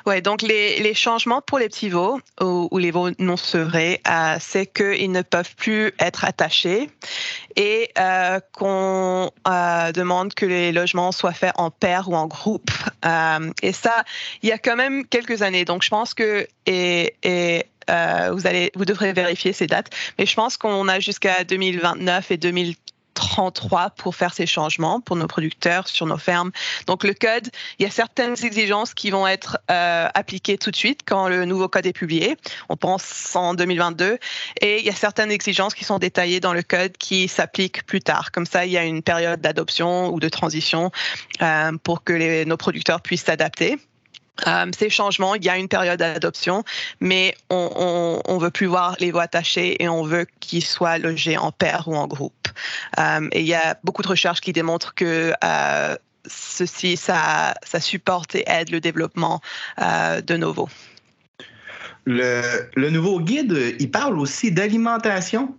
Oui, 0.05 0.21
donc 0.21 0.41
les, 0.41 0.79
les, 0.79 0.93
changements 0.93 1.41
pour 1.41 1.59
les 1.59 1.67
petits 1.67 1.89
veaux 1.89 2.19
ou, 2.41 2.77
les 2.77 2.91
veaux 2.91 3.09
non 3.19 3.37
sevrés, 3.37 4.01
euh, 4.09 4.37
c'est 4.39 4.65
qu'ils 4.65 5.11
ne 5.11 5.21
peuvent 5.21 5.55
plus 5.55 5.91
être 5.99 6.25
attachés 6.25 6.89
et 7.55 7.91
euh, 7.97 8.39
qu'on 8.53 9.31
euh, 9.47 9.91
demande 9.91 10.33
que 10.33 10.45
les 10.45 10.71
logements 10.71 11.11
soient 11.11 11.33
faits 11.33 11.53
en 11.55 11.71
paire 11.71 12.09
ou 12.09 12.15
en 12.15 12.27
groupe. 12.27 12.71
et 13.61 13.73
ça, 13.73 14.03
il 14.41 14.49
y 14.49 14.51
a 14.51 14.57
quand 14.57 14.75
même 14.75 15.05
quelques 15.05 15.41
années. 15.41 15.65
Donc 15.65 15.83
je 15.83 15.89
pense 15.89 16.13
que 16.13 16.47
et, 16.65 17.15
et 17.23 17.65
vous 17.87 18.45
allez, 18.45 18.71
vous 18.75 18.85
devrez 18.85 19.13
vérifier 19.13 19.51
ces 19.51 19.65
dates, 19.65 19.89
mais 20.17 20.25
je 20.25 20.35
pense 20.35 20.57
qu'on 20.57 20.87
a 20.87 20.99
jusqu'à 20.99 21.43
2029 21.43 22.31
et 22.31 22.37
2030 22.37 22.77
33 23.19 23.89
pour 23.91 24.15
faire 24.15 24.33
ces 24.33 24.45
changements 24.45 25.01
pour 25.01 25.17
nos 25.17 25.27
producteurs 25.27 25.87
sur 25.89 26.05
nos 26.05 26.17
fermes. 26.17 26.51
Donc 26.87 27.03
le 27.03 27.13
code, 27.13 27.49
il 27.77 27.83
y 27.83 27.85
a 27.85 27.91
certaines 27.91 28.35
exigences 28.45 28.93
qui 28.93 29.11
vont 29.11 29.27
être 29.27 29.57
euh, 29.69 30.07
appliquées 30.13 30.57
tout 30.57 30.71
de 30.71 30.75
suite 30.75 31.01
quand 31.05 31.27
le 31.27 31.43
nouveau 31.43 31.67
code 31.67 31.85
est 31.85 31.93
publié. 31.93 32.37
On 32.69 32.77
pense 32.77 33.35
en 33.35 33.53
2022. 33.53 34.17
Et 34.61 34.79
il 34.79 34.85
y 34.85 34.89
a 34.89 34.95
certaines 34.95 35.31
exigences 35.31 35.73
qui 35.73 35.83
sont 35.83 35.99
détaillées 35.99 36.39
dans 36.39 36.53
le 36.53 36.63
code 36.63 36.95
qui 36.97 37.27
s'appliquent 37.27 37.85
plus 37.85 37.99
tard. 37.99 38.31
Comme 38.31 38.45
ça, 38.45 38.65
il 38.65 38.71
y 38.71 38.77
a 38.77 38.85
une 38.85 39.03
période 39.03 39.41
d'adoption 39.41 40.13
ou 40.13 40.21
de 40.21 40.29
transition 40.29 40.91
euh, 41.41 41.71
pour 41.83 42.05
que 42.05 42.45
nos 42.45 42.57
producteurs 42.57 43.01
puissent 43.01 43.25
s'adapter. 43.25 43.77
Euh, 44.47 44.71
ces 44.77 44.89
changements, 44.89 45.35
il 45.35 45.43
y 45.43 45.49
a 45.49 45.57
une 45.57 45.67
période 45.67 45.99
d'adoption, 45.99 46.63
mais 47.01 47.35
on 47.49 48.21
ne 48.29 48.39
veut 48.39 48.51
plus 48.51 48.67
voir 48.67 48.95
les 49.01 49.11
voies 49.11 49.23
attachées 49.23 49.83
et 49.83 49.89
on 49.89 50.03
veut 50.03 50.25
qu'ils 50.39 50.63
soient 50.63 50.97
logés 50.97 51.37
en 51.37 51.51
paire 51.51 51.83
ou 51.87 51.97
en 51.97 52.07
groupe. 52.07 52.38
Euh, 52.97 53.27
et 53.31 53.41
il 53.41 53.47
y 53.47 53.53
a 53.53 53.77
beaucoup 53.83 54.01
de 54.01 54.07
recherches 54.07 54.41
qui 54.41 54.53
démontrent 54.53 54.93
que 54.93 55.33
euh, 55.43 55.95
ceci, 56.25 56.97
ça, 56.97 57.53
supporte 57.79 58.35
et 58.35 58.43
aide 58.47 58.71
le 58.71 58.79
développement 58.79 59.41
de 59.77 60.37
nouveau. 60.37 60.69
Le, 62.05 62.41
le, 62.75 62.89
nouveau 62.89 63.19
guide, 63.19 63.75
il 63.79 63.91
parle 63.91 64.19
aussi 64.19 64.51
d'alimentation. 64.51 65.55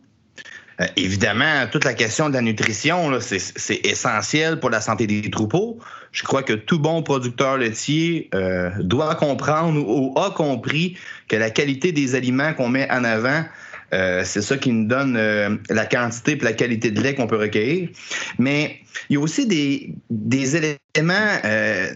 évidemment, 0.97 1.67
toute 1.71 1.85
la 1.85 1.95
question 1.95 2.29
de 2.29 2.35
la 2.35 2.43
nutrition, 2.43 3.19
c'est 3.21 3.87
essentiel 3.87 4.61
pour 4.61 4.71
la 4.71 4.81
santé 4.81 5.07
des 5.07 5.31
troupeaux 5.31 5.81
je 6.13 6.23
crois 6.25 6.43
que 6.43 6.53
tout 6.53 6.79
bon 6.79 7.03
producteur 7.03 7.57
laitier 7.57 8.29
euh, 8.35 8.71
doit 8.81 9.15
comprendre 9.15 9.81
ou 9.81 10.19
a 10.19 10.31
compris 10.31 10.97
que 11.29 11.37
la 11.37 11.51
qualité 11.51 11.93
des 11.93 12.15
aliments 12.15 12.53
qu'on 12.55 12.69
met 12.69 12.91
en 12.91 13.05
avant, 13.05 13.45
euh, 13.93 14.23
c'est 14.25 14.43
ça 14.43 14.57
qui 14.57 14.73
nous 14.73 14.87
donne 14.87 15.17
euh, 15.17 15.57
la 15.69 15.87
quantité 15.87 16.33
et 16.33 16.37
la 16.37 16.53
qualité 16.53 16.91
de 16.91 17.01
lait 17.01 17.15
qu'on 17.15 17.27
peut 17.27 17.39
recueillir. 17.39 17.89
Mais 18.39 18.79
il 19.09 19.15
y 19.15 19.17
a 19.17 19.21
aussi 19.21 19.47
des, 19.47 19.95
éléments 20.57 21.39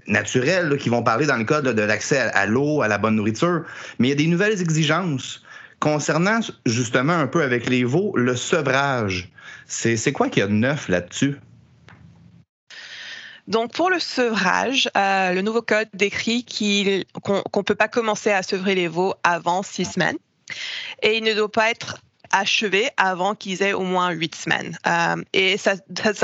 naturels 0.07 0.77
qui 0.79 0.89
vont 0.89 1.03
parler 1.03 1.27
dans 1.27 1.37
le 1.37 1.45
cadre 1.45 1.73
de 1.73 1.83
l'accès 1.83 2.19
à, 2.19 2.47
l'eau, 2.47 2.83
à 2.83 2.89
la 2.89 2.99
bonne 2.99 3.17
nourriture. 3.17 3.65
Mais 3.99 4.09
il 4.09 4.11
y 4.11 4.15
a 4.15 4.17
des 4.17 4.27
nouvelles 4.27 4.61
exigences 4.61 5.43
concernant 5.81 6.41
justement 6.67 7.13
un 7.13 7.27
peu 7.27 7.43
avec 7.43 7.69
les 7.69 7.85
veaux, 7.85 8.17
le 8.17 8.37
sevrage. 8.37 9.31
C'est 9.67 10.13
quoi 10.13 10.29
qu'il 10.29 10.41
y 10.41 10.45
a 10.45 10.49
de 10.49 10.53
neuf 10.53 10.89
là-dessus? 10.89 11.37
Donc 13.47 13.75
pour 13.75 13.91
le 13.91 13.99
sevrage, 13.99 14.89
euh, 14.97 15.33
le 15.33 15.43
nouveau 15.43 15.61
code 15.61 15.89
décrit 15.93 16.47
qu'on 17.23 17.43
ne 17.55 17.63
peut 17.63 17.75
pas 17.75 17.89
commencer 17.89 18.31
à 18.31 18.43
sevrer 18.43 18.75
les 18.75 18.89
veaux 18.89 19.15
avant 19.23 19.63
six 19.63 19.85
semaines 19.85 20.17
et 21.03 21.17
il 21.17 21.25
ne 21.25 21.35
doit 21.35 21.51
pas 21.51 21.71
être 21.71 21.99
achevé 22.35 22.89
avant 22.97 23.35
qu'ils 23.35 23.63
aient 23.63 23.73
au 23.73 23.83
moins 23.83 24.11
huit 24.11 24.35
semaines. 24.35 24.77
Euh, 24.87 25.23
et 25.33 25.57
ça, 25.57 25.77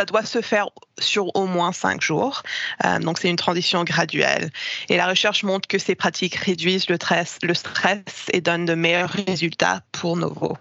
doit 0.04 0.24
se 0.24 0.40
faire 0.40 0.68
sur 0.98 1.34
au 1.36 1.46
moins 1.46 1.72
cinq 1.72 2.00
jours. 2.00 2.42
Euh, 2.84 2.98
donc 2.98 3.18
c'est 3.18 3.30
une 3.30 3.36
transition 3.36 3.84
graduelle. 3.84 4.50
Et 4.88 4.96
la 4.96 5.06
recherche 5.06 5.44
montre 5.44 5.68
que 5.68 5.78
ces 5.78 5.94
pratiques 5.94 6.34
réduisent 6.34 6.88
le 6.88 6.96
stress, 6.96 7.38
le 7.42 7.54
stress 7.54 8.02
et 8.32 8.40
donnent 8.40 8.66
de 8.66 8.74
meilleurs 8.74 9.10
résultats 9.26 9.82
pour 9.92 10.16
nos 10.16 10.32
veaux. 10.32 10.56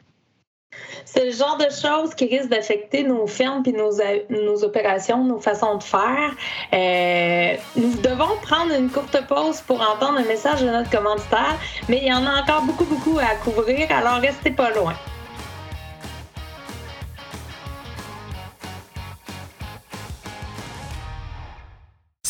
C'est 1.06 1.26
le 1.26 1.32
genre 1.32 1.58
de 1.58 1.70
choses 1.70 2.14
qui 2.14 2.26
risquent 2.26 2.50
d'affecter 2.50 3.04
nos 3.04 3.26
fermes 3.26 3.64
puis 3.64 3.74
nos, 3.74 3.92
nos 4.30 4.64
opérations, 4.64 5.24
nos 5.24 5.40
façons 5.40 5.78
de 5.78 5.84
faire. 5.84 6.32
Euh, 6.74 7.56
nous 7.76 7.96
devons 8.02 8.38
prendre 8.42 8.74
une 8.74 8.90
courte 8.90 9.20
pause 9.28 9.62
pour 9.62 9.82
entendre 9.82 10.20
un 10.20 10.26
message 10.26 10.62
de 10.62 10.70
notre 10.70 10.90
commanditaire, 10.90 11.58
mais 11.88 11.98
il 11.98 12.08
y 12.08 12.14
en 12.14 12.26
a 12.26 12.42
encore 12.42 12.62
beaucoup, 12.62 12.86
beaucoup 12.86 13.18
à 13.20 13.36
couvrir, 13.44 13.88
alors 13.92 14.22
restez 14.22 14.52
pas 14.52 14.70
loin. 14.72 14.94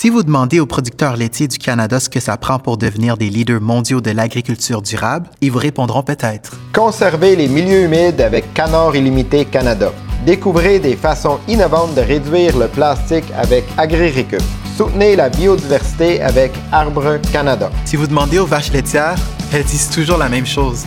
Si 0.01 0.09
vous 0.09 0.23
demandez 0.23 0.61
aux 0.61 0.65
producteurs 0.65 1.17
laitiers 1.17 1.49
du 1.49 1.57
Canada 1.57 1.99
ce 1.99 2.07
que 2.07 2.21
ça 2.21 2.37
prend 2.37 2.57
pour 2.57 2.77
devenir 2.77 3.17
des 3.17 3.29
leaders 3.29 3.59
mondiaux 3.59 3.99
de 3.99 4.11
l'agriculture 4.11 4.81
durable, 4.81 5.29
ils 5.41 5.51
vous 5.51 5.57
répondront 5.57 6.03
peut-être. 6.03 6.55
Conservez 6.73 7.35
les 7.35 7.49
milieux 7.49 7.81
humides 7.81 8.21
avec 8.21 8.53
Canard 8.53 8.95
Illimité 8.95 9.43
Canada. 9.43 9.91
Découvrez 10.25 10.79
des 10.79 10.95
façons 10.95 11.39
innovantes 11.49 11.95
de 11.95 11.99
réduire 11.99 12.57
le 12.57 12.69
plastique 12.69 13.25
avec 13.37 13.65
AgriRecup. 13.77 14.41
Soutenez 14.77 15.17
la 15.17 15.27
biodiversité 15.27 16.21
avec 16.21 16.53
Arbre 16.71 17.17
Canada. 17.33 17.69
Si 17.83 17.97
vous 17.97 18.07
demandez 18.07 18.39
aux 18.39 18.45
vaches 18.45 18.71
laitières, 18.71 19.19
elles 19.51 19.65
disent 19.65 19.89
toujours 19.89 20.17
la 20.17 20.29
même 20.29 20.45
chose. 20.45 20.85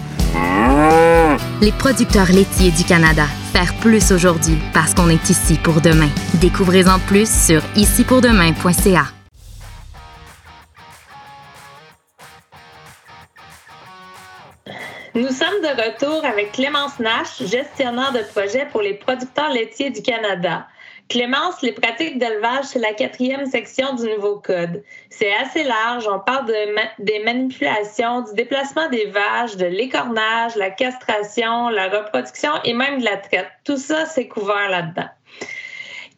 Les 1.61 1.73
producteurs 1.73 2.33
laitiers 2.33 2.71
du 2.71 2.85
Canada. 2.85 3.27
Faire 3.53 3.75
plus 3.83 4.13
aujourd'hui 4.13 4.57
parce 4.73 4.95
qu'on 4.95 5.11
est 5.11 5.29
ici 5.29 5.59
pour 5.63 5.83
demain. 5.83 6.09
Découvrez-en 6.41 6.99
plus 7.01 7.29
sur 7.31 7.61
icipourdemain.ca. 7.77 9.05
Nous 15.15 15.29
sommes 15.29 15.61
de 15.61 15.83
retour 15.83 16.25
avec 16.25 16.53
Clémence 16.53 16.99
Nash, 16.99 17.43
gestionnaire 17.43 18.13
de 18.13 18.23
projet 18.33 18.67
pour 18.73 18.81
les 18.81 18.95
producteurs 18.95 19.51
laitiers 19.51 19.91
du 19.91 20.01
Canada. 20.01 20.67
Clémence, 21.13 21.61
les 21.61 21.73
pratiques 21.73 22.17
d'élevage, 22.17 22.65
c'est 22.65 22.79
la 22.79 22.95
quatrième 22.95 23.45
section 23.45 23.95
du 23.97 24.05
nouveau 24.05 24.37
code. 24.37 24.83
C'est 25.11 25.31
assez 25.35 25.63
large. 25.63 26.09
On 26.09 26.19
parle 26.19 26.47
de 26.47 26.55
des 27.01 27.23
manipulations, 27.23 28.23
du 28.23 28.33
déplacement 28.33 28.89
des 28.89 29.05
vaches, 29.05 29.57
de 29.57 29.67
l'écornage, 29.67 30.57
la 30.57 30.71
castration, 30.71 31.69
la 31.69 31.91
reproduction 31.91 32.53
et 32.65 32.73
même 32.73 33.01
de 33.01 33.05
la 33.05 33.19
traite. 33.19 33.51
Tout 33.63 33.77
ça, 33.77 34.07
c'est 34.07 34.27
couvert 34.27 34.71
là-dedans. 34.71 35.11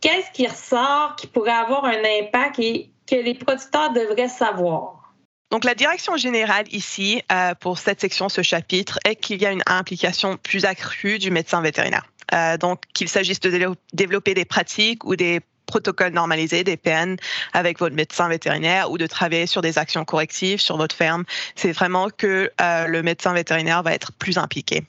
Qu'est-ce 0.00 0.30
qui 0.30 0.46
ressort 0.46 1.16
qui 1.16 1.26
pourrait 1.26 1.50
avoir 1.50 1.86
un 1.86 2.02
impact 2.20 2.60
et 2.60 2.92
que 3.10 3.16
les 3.16 3.34
producteurs 3.34 3.92
devraient 3.92 4.28
savoir? 4.28 5.12
Donc, 5.50 5.64
la 5.64 5.74
direction 5.74 6.16
générale 6.16 6.66
ici, 6.70 7.20
euh, 7.32 7.54
pour 7.56 7.78
cette 7.78 8.00
section, 8.00 8.28
ce 8.28 8.42
chapitre, 8.42 9.00
est 9.04 9.16
qu'il 9.16 9.42
y 9.42 9.46
a 9.46 9.50
une 9.50 9.62
implication 9.66 10.36
plus 10.36 10.64
accrue 10.64 11.18
du 11.18 11.32
médecin 11.32 11.60
vétérinaire. 11.62 12.06
Euh, 12.34 12.56
donc, 12.56 12.82
qu'il 12.92 13.08
s'agisse 13.08 13.40
de 13.40 13.76
développer 13.92 14.34
des 14.34 14.44
pratiques 14.44 15.04
ou 15.04 15.16
des 15.16 15.40
protocoles 15.66 16.12
normalisés, 16.12 16.62
des 16.62 16.76
PN, 16.76 17.16
avec 17.52 17.78
votre 17.78 17.94
médecin 17.94 18.28
vétérinaire 18.28 18.90
ou 18.90 18.98
de 18.98 19.06
travailler 19.06 19.46
sur 19.46 19.62
des 19.62 19.78
actions 19.78 20.04
correctives 20.04 20.60
sur 20.60 20.76
votre 20.76 20.94
ferme. 20.94 21.24
C'est 21.56 21.72
vraiment 21.72 22.10
que 22.10 22.50
euh, 22.60 22.86
le 22.86 23.02
médecin 23.02 23.32
vétérinaire 23.32 23.82
va 23.82 23.94
être 23.94 24.12
plus 24.12 24.36
impliqué. 24.36 24.84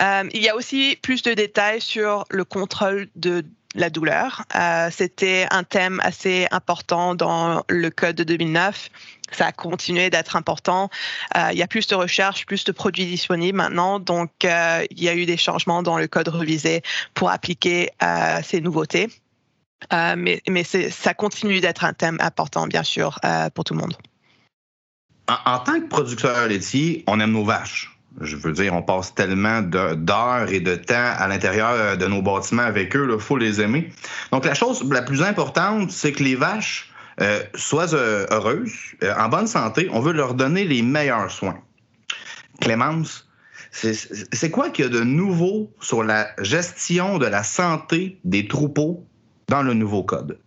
Euh, 0.00 0.28
il 0.32 0.42
y 0.42 0.48
a 0.48 0.56
aussi 0.56 0.98
plus 1.02 1.22
de 1.22 1.32
détails 1.32 1.80
sur 1.80 2.24
le 2.30 2.44
contrôle 2.44 3.08
de 3.16 3.44
la 3.76 3.90
douleur. 3.90 4.44
C'était 4.92 5.48
un 5.50 5.64
thème 5.64 6.00
assez 6.04 6.46
important 6.52 7.16
dans 7.16 7.64
le 7.68 7.90
code 7.90 8.14
de 8.14 8.22
2009 8.22 8.88
ça 9.34 9.46
a 9.46 9.52
continué 9.52 10.10
d'être 10.10 10.36
important. 10.36 10.90
Euh, 11.36 11.48
il 11.52 11.58
y 11.58 11.62
a 11.62 11.66
plus 11.66 11.86
de 11.86 11.94
recherches, 11.94 12.46
plus 12.46 12.64
de 12.64 12.72
produits 12.72 13.06
disponibles 13.06 13.56
maintenant. 13.56 13.98
Donc, 13.98 14.30
euh, 14.44 14.84
il 14.90 15.02
y 15.02 15.08
a 15.08 15.14
eu 15.14 15.26
des 15.26 15.36
changements 15.36 15.82
dans 15.82 15.98
le 15.98 16.06
code 16.06 16.28
revisé 16.28 16.82
pour 17.14 17.30
appliquer 17.30 17.90
euh, 18.02 18.40
ces 18.42 18.60
nouveautés. 18.60 19.08
mais 19.92 20.40
mais 20.48 20.64
ça 20.64 21.14
continue 21.14 21.60
d'être 21.60 21.84
un 21.84 21.92
thème 21.92 22.18
important, 22.20 22.66
bien 22.66 22.82
sûr, 22.82 23.18
pour 23.54 23.64
tout 23.64 23.74
le 23.74 23.80
monde. 23.80 23.96
En, 25.28 25.58
tant 25.58 25.80
que 25.80 25.88
producteur 25.88 26.46
laitier, 26.48 27.04
on 27.06 27.18
aime 27.20 27.32
nos 27.32 27.44
vaches. 27.44 27.90
Je 28.20 28.36
veux 28.36 28.52
dire, 28.52 28.72
on 28.74 28.82
passe 28.82 29.14
tellement 29.14 29.60
d'heures 29.62 30.48
et 30.50 30.60
de 30.60 30.76
temps 30.76 31.12
à 31.18 31.26
l'intérieur 31.26 31.96
de 31.96 32.06
nos 32.06 32.22
bâtiments 32.22 32.62
avec 32.62 32.94
eux, 32.94 33.08
il 33.12 33.20
faut 33.20 33.36
les 33.36 33.60
aimer. 33.60 33.90
Donc, 34.30 34.44
la 34.44 34.54
chose 34.54 34.84
la 34.88 35.02
plus 35.02 35.22
importante, 35.22 35.90
c'est 35.90 36.12
que 36.12 36.22
les 36.22 36.36
vaches 36.36 36.93
euh, 37.20 37.42
soient 37.54 37.94
euh, 37.94 38.26
euh, 38.30 39.14
en 39.16 39.28
bonne 39.28 39.46
santé. 39.46 39.88
On 39.92 40.00
veut 40.00 40.12
leur 40.12 40.34
donner 40.34 40.64
les 40.64 40.82
meilleurs 40.82 41.30
soins. 41.30 41.58
Clémence, 42.60 43.28
c'est 43.70 44.50
quoi 44.50 44.70
qu'il 44.70 44.84
y 44.84 44.88
a 44.88 44.90
de 44.90 45.00
nouveau 45.00 45.72
sur 45.80 46.04
la 46.04 46.28
gestion 46.40 47.18
de 47.18 47.26
la 47.26 47.42
santé 47.42 48.18
des 48.24 48.46
troupeaux 48.46 49.04
dans 49.48 49.62
le 49.62 49.74
nouveau 49.74 50.04
code? 50.04 50.38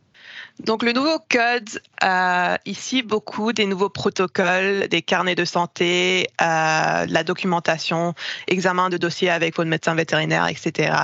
Donc 0.62 0.82
le 0.82 0.92
nouveau 0.92 1.20
code 1.30 1.70
a 2.02 2.58
ici 2.66 3.04
beaucoup 3.04 3.54
des 3.54 3.68
nouveaux 3.68 3.90
protocoles, 3.90 4.88
des 4.88 5.04
carnets 5.04 5.36
de 5.36 5.46
santé, 5.46 6.28
euh, 6.42 7.06
la 7.08 7.24
documentation, 7.24 8.16
examen 8.48 8.90
de 8.90 8.98
dossiers 8.98 9.30
avec 9.30 9.56
votre 9.56 9.70
médecin 9.70 9.94
vétérinaire, 9.94 10.48
etc. 10.48 10.96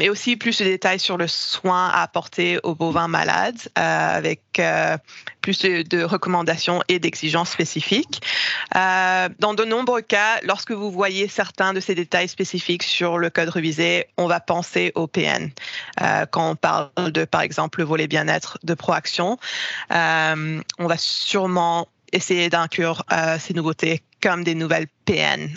Et 0.00 0.08
aussi 0.08 0.36
plus 0.36 0.58
de 0.58 0.64
détails 0.64 1.00
sur 1.00 1.16
le 1.16 1.26
soin 1.26 1.88
à 1.88 2.02
apporter 2.02 2.60
aux 2.62 2.76
bovins 2.76 3.08
malades 3.08 3.58
avec 3.74 4.40
euh, 4.58 4.96
plus 5.40 5.60
de, 5.60 6.02
recommandations 6.02 6.82
et 6.88 6.98
d'exigences 6.98 7.50
spécifiques. 7.50 8.22
Euh, 8.76 9.28
dans 9.38 9.54
de 9.54 9.64
nombreux 9.64 10.02
cas, 10.02 10.38
lorsque 10.42 10.72
vous 10.72 10.90
voyez 10.90 11.28
certains 11.28 11.72
de 11.72 11.80
ces 11.80 11.94
détails 11.94 12.28
spécifiques 12.28 12.82
sur 12.82 13.18
le 13.18 13.30
code 13.30 13.48
révisé, 13.48 14.06
on 14.16 14.26
va 14.26 14.40
penser 14.40 14.92
au 14.94 15.06
PN. 15.06 15.50
Euh, 16.00 16.26
quand 16.30 16.50
on 16.50 16.56
parle 16.56 17.12
de, 17.12 17.24
par 17.24 17.40
exemple, 17.40 17.80
le 17.80 17.86
volet 17.86 18.06
bien-être 18.06 18.58
de 18.62 18.74
Proaction. 18.74 19.38
On 19.90 20.86
va 20.86 20.96
sûrement 20.98 21.88
essayer 22.12 22.48
d'inclure 22.48 23.04
ces 23.38 23.54
nouveautés 23.54 24.02
comme 24.20 24.44
des 24.44 24.54
nouvelles 24.54 24.88
PN. 25.06 25.48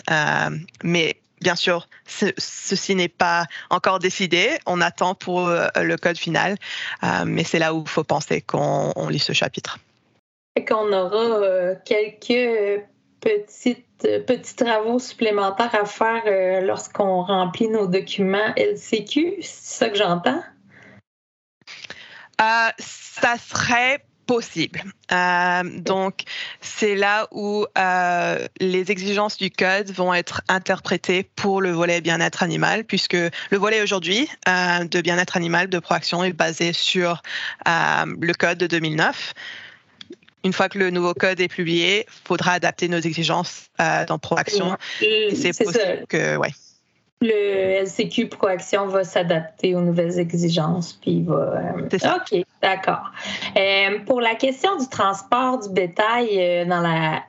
Mais 0.82 1.16
bien 1.44 1.54
sûr, 1.54 1.88
ce, 2.06 2.26
ceci 2.38 2.96
n'est 2.96 3.08
pas 3.08 3.44
encore 3.70 4.00
décidé. 4.00 4.58
On 4.66 4.80
attend 4.80 5.14
pour 5.14 5.48
le 5.48 5.96
code 5.96 6.18
final, 6.18 6.56
mais 7.24 7.44
c'est 7.44 7.60
là 7.60 7.72
où 7.74 7.82
il 7.82 7.88
faut 7.88 8.02
penser 8.02 8.40
qu'on 8.40 9.08
lit 9.08 9.20
ce 9.20 9.32
chapitre. 9.32 9.78
Qu'on 10.66 10.92
aura 10.92 11.74
quelques 11.84 12.82
petites, 13.20 14.24
petits 14.26 14.56
travaux 14.56 14.98
supplémentaires 14.98 15.74
à 15.74 15.84
faire 15.84 16.62
lorsqu'on 16.62 17.22
remplit 17.22 17.68
nos 17.68 17.86
documents 17.86 18.52
LCQ. 18.56 19.36
C'est 19.40 19.78
ça 19.78 19.88
que 19.90 19.96
j'entends? 19.96 20.42
Euh, 22.40 22.70
ça 22.78 23.36
serait 23.38 24.04
possible. 24.26 24.82
Euh, 25.12 25.62
donc, 25.64 26.22
c'est 26.60 26.94
là 26.94 27.28
où 27.30 27.66
euh, 27.76 28.46
les 28.60 28.90
exigences 28.90 29.36
du 29.36 29.50
code 29.50 29.90
vont 29.90 30.12
être 30.14 30.42
interprétées 30.48 31.28
pour 31.36 31.60
le 31.60 31.70
volet 31.70 32.00
bien-être 32.00 32.42
animal, 32.42 32.84
puisque 32.84 33.14
le 33.14 33.58
volet 33.58 33.82
aujourd'hui 33.82 34.28
euh, 34.48 34.84
de 34.84 35.00
bien-être 35.00 35.36
animal 35.36 35.68
de 35.68 35.78
Proaction 35.78 36.24
est 36.24 36.32
basé 36.32 36.72
sur 36.72 37.22
le 37.66 38.32
code 38.32 38.58
de 38.58 38.66
2009. 38.66 39.34
Une 40.44 40.52
fois 40.52 40.68
que 40.68 40.78
le 40.78 40.90
nouveau 40.90 41.14
code 41.14 41.40
est 41.40 41.48
publié, 41.48 42.06
il 42.06 42.28
faudra 42.28 42.52
adapter 42.52 42.88
nos 42.88 43.00
exigences 43.00 43.70
dans 43.78 44.18
Proaction. 44.18 44.76
C'est 45.00 45.64
possible 45.64 46.04
que, 46.08 46.36
ouais 46.36 46.52
le 47.20 47.82
LCQ 47.84 48.28
Proaction 48.28 48.86
va 48.86 49.04
s'adapter 49.04 49.74
aux 49.74 49.80
nouvelles 49.80 50.18
exigences. 50.18 50.92
Puis 50.94 51.12
il 51.12 51.24
va. 51.24 51.74
Ça. 51.98 52.16
OK, 52.16 52.44
d'accord. 52.62 53.10
Euh, 53.56 53.98
pour 54.06 54.20
la 54.20 54.34
question 54.34 54.76
du 54.76 54.88
transport 54.88 55.60
du 55.60 55.70
bétail, 55.70 56.28
euh, 56.32 56.64
dans 56.64 56.80
la, 56.80 57.22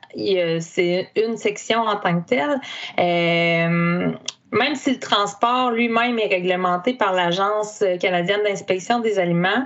c'est 0.59 1.09
une 1.15 1.37
section 1.37 1.79
en 1.81 1.95
tant 1.97 2.21
que 2.21 2.27
telle. 2.27 2.59
Euh, 2.99 4.11
même 4.55 4.75
si 4.75 4.91
le 4.91 4.99
transport 4.99 5.71
lui-même 5.71 6.17
est 6.17 6.27
réglementé 6.27 6.93
par 6.93 7.13
l'Agence 7.13 7.83
canadienne 7.99 8.41
d'inspection 8.43 8.99
des 8.99 9.19
aliments, 9.19 9.65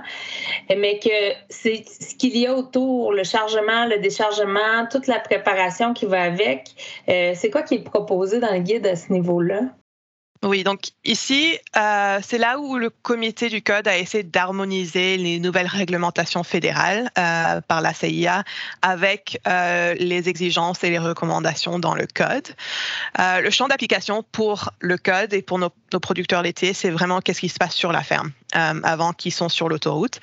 mais 0.68 0.98
que 0.98 1.34
c'est 1.48 1.84
ce 1.86 2.14
qu'il 2.16 2.36
y 2.36 2.46
a 2.46 2.54
autour, 2.54 3.12
le 3.12 3.22
chargement, 3.22 3.86
le 3.86 3.98
déchargement, 3.98 4.86
toute 4.90 5.06
la 5.06 5.20
préparation 5.20 5.94
qui 5.94 6.06
va 6.06 6.22
avec, 6.22 6.70
euh, 7.08 7.32
c'est 7.34 7.50
quoi 7.50 7.62
qui 7.62 7.76
est 7.76 7.84
proposé 7.84 8.40
dans 8.40 8.52
le 8.52 8.58
guide 8.58 8.86
à 8.86 8.96
ce 8.96 9.12
niveau-là? 9.12 9.60
Oui, 10.42 10.64
donc 10.64 10.92
ici, 11.04 11.58
euh, 11.76 12.18
c'est 12.26 12.38
là 12.38 12.58
où 12.58 12.78
le 12.78 12.88
comité 12.88 13.50
du 13.50 13.60
code 13.60 13.86
a 13.86 13.98
essayé 13.98 14.24
d'harmoniser 14.24 15.18
les 15.18 15.38
nouvelles 15.38 15.66
réglementations 15.66 16.44
fédérales 16.44 17.10
euh, 17.18 17.60
par 17.60 17.82
la 17.82 17.92
CIA 17.92 18.42
avec 18.80 19.38
euh, 19.46 19.94
les 19.98 20.30
exigences 20.30 20.82
et 20.82 20.88
les 20.88 20.98
recommandations 20.98 21.78
dans 21.78 21.94
le 21.94 22.06
code. 22.06 22.48
Euh, 23.18 23.42
le 23.42 23.50
champ 23.50 23.68
d'application 23.68 24.24
pour 24.32 24.70
le 24.80 24.96
code 24.96 25.34
et 25.34 25.42
pour 25.42 25.58
nos, 25.58 25.68
producteurs 26.00 26.40
laitiers, 26.40 26.72
c'est 26.72 26.90
vraiment 26.90 27.20
qu'est-ce 27.20 27.40
qui 27.40 27.50
se 27.50 27.58
passe 27.58 27.74
sur 27.74 27.92
la 27.92 28.02
ferme 28.02 28.32
euh, 28.56 28.80
avant 28.82 29.12
qu'ils 29.12 29.32
sont 29.32 29.50
sur 29.50 29.68
l'autoroute. 29.68 30.20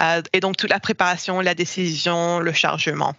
Euh, 0.00 0.20
et 0.32 0.40
donc 0.40 0.56
toute 0.56 0.70
la 0.70 0.80
préparation, 0.80 1.40
la 1.40 1.54
décision, 1.54 2.40
le 2.40 2.52
chargement. 2.52 3.14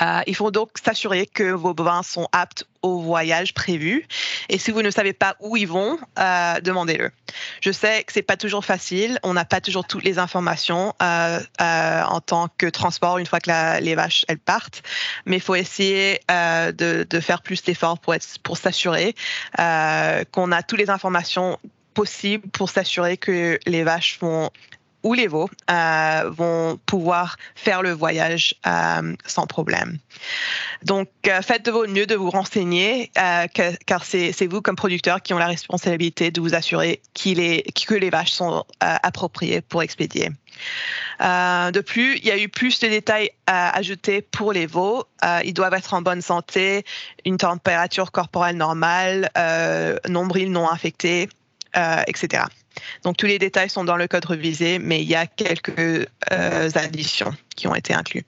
Euh, 0.00 0.20
il 0.26 0.34
faut 0.34 0.50
donc 0.50 0.70
s'assurer 0.82 1.26
que 1.26 1.44
vos 1.52 1.74
bovins 1.74 2.02
sont 2.02 2.28
aptes 2.32 2.66
au 2.82 3.00
voyage 3.00 3.54
prévu. 3.54 4.06
Et 4.48 4.58
si 4.58 4.70
vous 4.70 4.82
ne 4.82 4.90
savez 4.90 5.12
pas 5.12 5.36
où 5.40 5.56
ils 5.56 5.68
vont, 5.68 5.98
euh, 6.18 6.60
demandez-le. 6.60 7.10
Je 7.60 7.70
sais 7.70 8.04
que 8.04 8.12
c'est 8.12 8.22
pas 8.22 8.36
toujours 8.36 8.64
facile. 8.64 9.18
On 9.22 9.34
n'a 9.34 9.44
pas 9.44 9.60
toujours 9.60 9.86
toutes 9.86 10.04
les 10.04 10.18
informations 10.18 10.94
euh, 11.02 11.40
en 11.58 12.20
tant 12.20 12.48
que 12.58 12.66
transport 12.66 13.18
une 13.18 13.26
fois 13.26 13.40
que 13.40 13.80
les 13.80 13.94
vaches 13.94 14.24
elles 14.28 14.38
partent. 14.38 14.82
Mais 15.26 15.36
il 15.36 15.42
faut 15.42 15.54
essayer 15.54 16.20
de, 16.28 17.20
faire 17.20 17.42
plus 17.42 17.62
d'efforts 17.62 17.98
pour 17.98 18.14
pour 18.42 18.58
s'assurer 18.58 19.14
qu'on 19.56 20.52
a 20.52 20.62
toutes 20.62 20.78
les 20.78 20.90
informations 20.90 21.58
possibles 21.94 22.48
pour 22.50 22.68
s'assurer 22.68 23.16
que 23.16 23.58
les 23.66 23.84
vaches 23.84 24.18
vont 24.20 24.50
ou 25.04 25.12
les 25.12 25.28
veaux 25.28 25.48
euh, 25.70 26.30
vont 26.30 26.80
pouvoir 26.86 27.36
faire 27.54 27.82
le 27.82 27.92
voyage 27.92 28.54
euh, 28.66 29.14
sans 29.26 29.46
problème. 29.46 29.98
Donc, 30.82 31.08
euh, 31.28 31.42
faites 31.42 31.64
de 31.64 31.70
votre 31.70 31.92
mieux 31.92 32.06
de 32.06 32.14
vous 32.14 32.30
renseigner, 32.30 33.12
car 33.86 34.04
c'est 34.04 34.46
vous 34.46 34.62
comme 34.62 34.76
producteur 34.76 35.22
qui 35.22 35.34
ont 35.34 35.38
la 35.38 35.46
responsabilité 35.46 36.30
de 36.30 36.40
vous 36.40 36.54
assurer 36.54 37.02
qu 37.12 37.32
est, 37.38 37.86
que 37.86 37.94
les 37.94 38.10
vaches 38.10 38.32
sont 38.32 38.64
appropriées 38.80 39.60
pour 39.60 39.82
expédier. 39.82 40.30
de 41.20 41.80
plus, 41.80 42.16
il 42.16 42.24
y 42.24 42.30
a 42.30 42.38
eu 42.38 42.48
plus 42.48 42.80
de 42.80 42.88
détails 42.88 43.30
à 43.46 43.76
ajouter 43.76 44.22
pour 44.22 44.52
les 44.52 44.66
veaux. 44.66 45.04
ils 45.44 45.52
doivent 45.52 45.74
être 45.74 45.92
en 45.92 46.00
bonne 46.00 46.22
santé, 46.22 46.84
une 47.26 47.36
température 47.36 48.10
corporelle 48.10 48.56
normale, 48.56 49.30
nombril 50.08 50.50
non 50.50 50.68
infecté, 50.70 51.28
etc. 52.06 52.44
Donc 53.02 53.16
tous 53.16 53.26
les 53.26 53.38
détails 53.38 53.70
sont 53.70 53.84
dans 53.84 53.96
le 53.96 54.08
code 54.08 54.24
revisé, 54.24 54.78
mais 54.78 55.02
il 55.02 55.08
y 55.08 55.14
a 55.14 55.26
quelques 55.26 55.78
euh, 56.32 56.70
additions 56.74 57.34
qui 57.56 57.66
ont 57.66 57.74
été 57.74 57.94
incluses. 57.94 58.24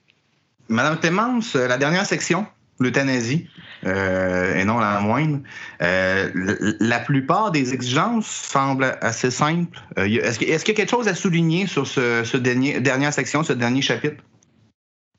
Madame 0.69 0.99
Clémence, 0.99 1.55
la 1.55 1.77
dernière 1.77 2.05
section, 2.05 2.45
l'euthanasie, 2.79 3.47
euh, 3.85 4.55
et 4.55 4.65
non 4.65 4.79
la 4.79 4.99
moindre, 4.99 5.39
euh, 5.81 6.29
la 6.79 6.99
plupart 6.99 7.51
des 7.51 7.73
exigences 7.73 8.27
semblent 8.27 8.97
assez 9.01 9.31
simples. 9.31 9.79
Euh, 9.97 10.05
est-ce, 10.05 10.39
qu'il, 10.39 10.49
y 10.49 10.53
a 10.53 10.59
quelque 10.59 10.89
chose 10.89 11.07
à 11.07 11.15
souligner 11.15 11.67
sur 11.67 11.87
ce, 11.87 12.23
ce 12.23 12.37
dernier, 12.37 12.79
dernière 12.79 13.13
section, 13.13 13.43
ce 13.43 13.53
dernier 13.53 13.81
chapitre? 13.81 14.21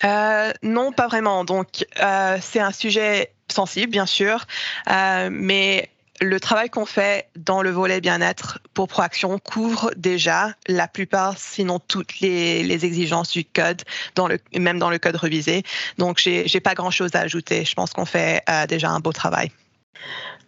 Euh, 0.04 0.52
non, 0.62 0.92
pas 0.92 1.08
vraiment. 1.08 1.44
Donc, 1.44 1.84
euh, 2.00 2.38
c'est 2.40 2.60
un 2.60 2.72
sujet 2.72 3.32
sensible, 3.50 3.90
bien 3.90 4.06
sûr, 4.06 4.46
euh, 4.90 5.28
mais 5.32 5.88
le 6.20 6.40
travail 6.40 6.70
qu'on 6.70 6.86
fait 6.86 7.28
dans 7.36 7.62
le 7.62 7.70
volet 7.70 8.00
bien-être 8.00 8.58
pour 8.74 8.88
Proaction 8.88 9.38
couvre 9.38 9.92
déjà 9.96 10.54
la 10.66 10.88
plupart, 10.88 11.38
sinon 11.38 11.78
toutes 11.78 12.20
les, 12.20 12.62
les 12.62 12.84
exigences 12.84 13.30
du 13.30 13.44
code, 13.44 13.82
dans 14.14 14.28
le, 14.28 14.38
même 14.56 14.78
dans 14.78 14.90
le 14.90 14.98
code 14.98 15.16
revisé. 15.16 15.62
Donc, 15.98 16.18
j'ai 16.18 16.46
n'ai 16.52 16.60
pas 16.60 16.74
grand-chose 16.74 17.14
à 17.14 17.20
ajouter. 17.20 17.64
Je 17.64 17.74
pense 17.74 17.92
qu'on 17.92 18.04
fait 18.04 18.42
euh, 18.48 18.66
déjà 18.66 18.90
un 18.90 19.00
beau 19.00 19.12
travail. 19.12 19.50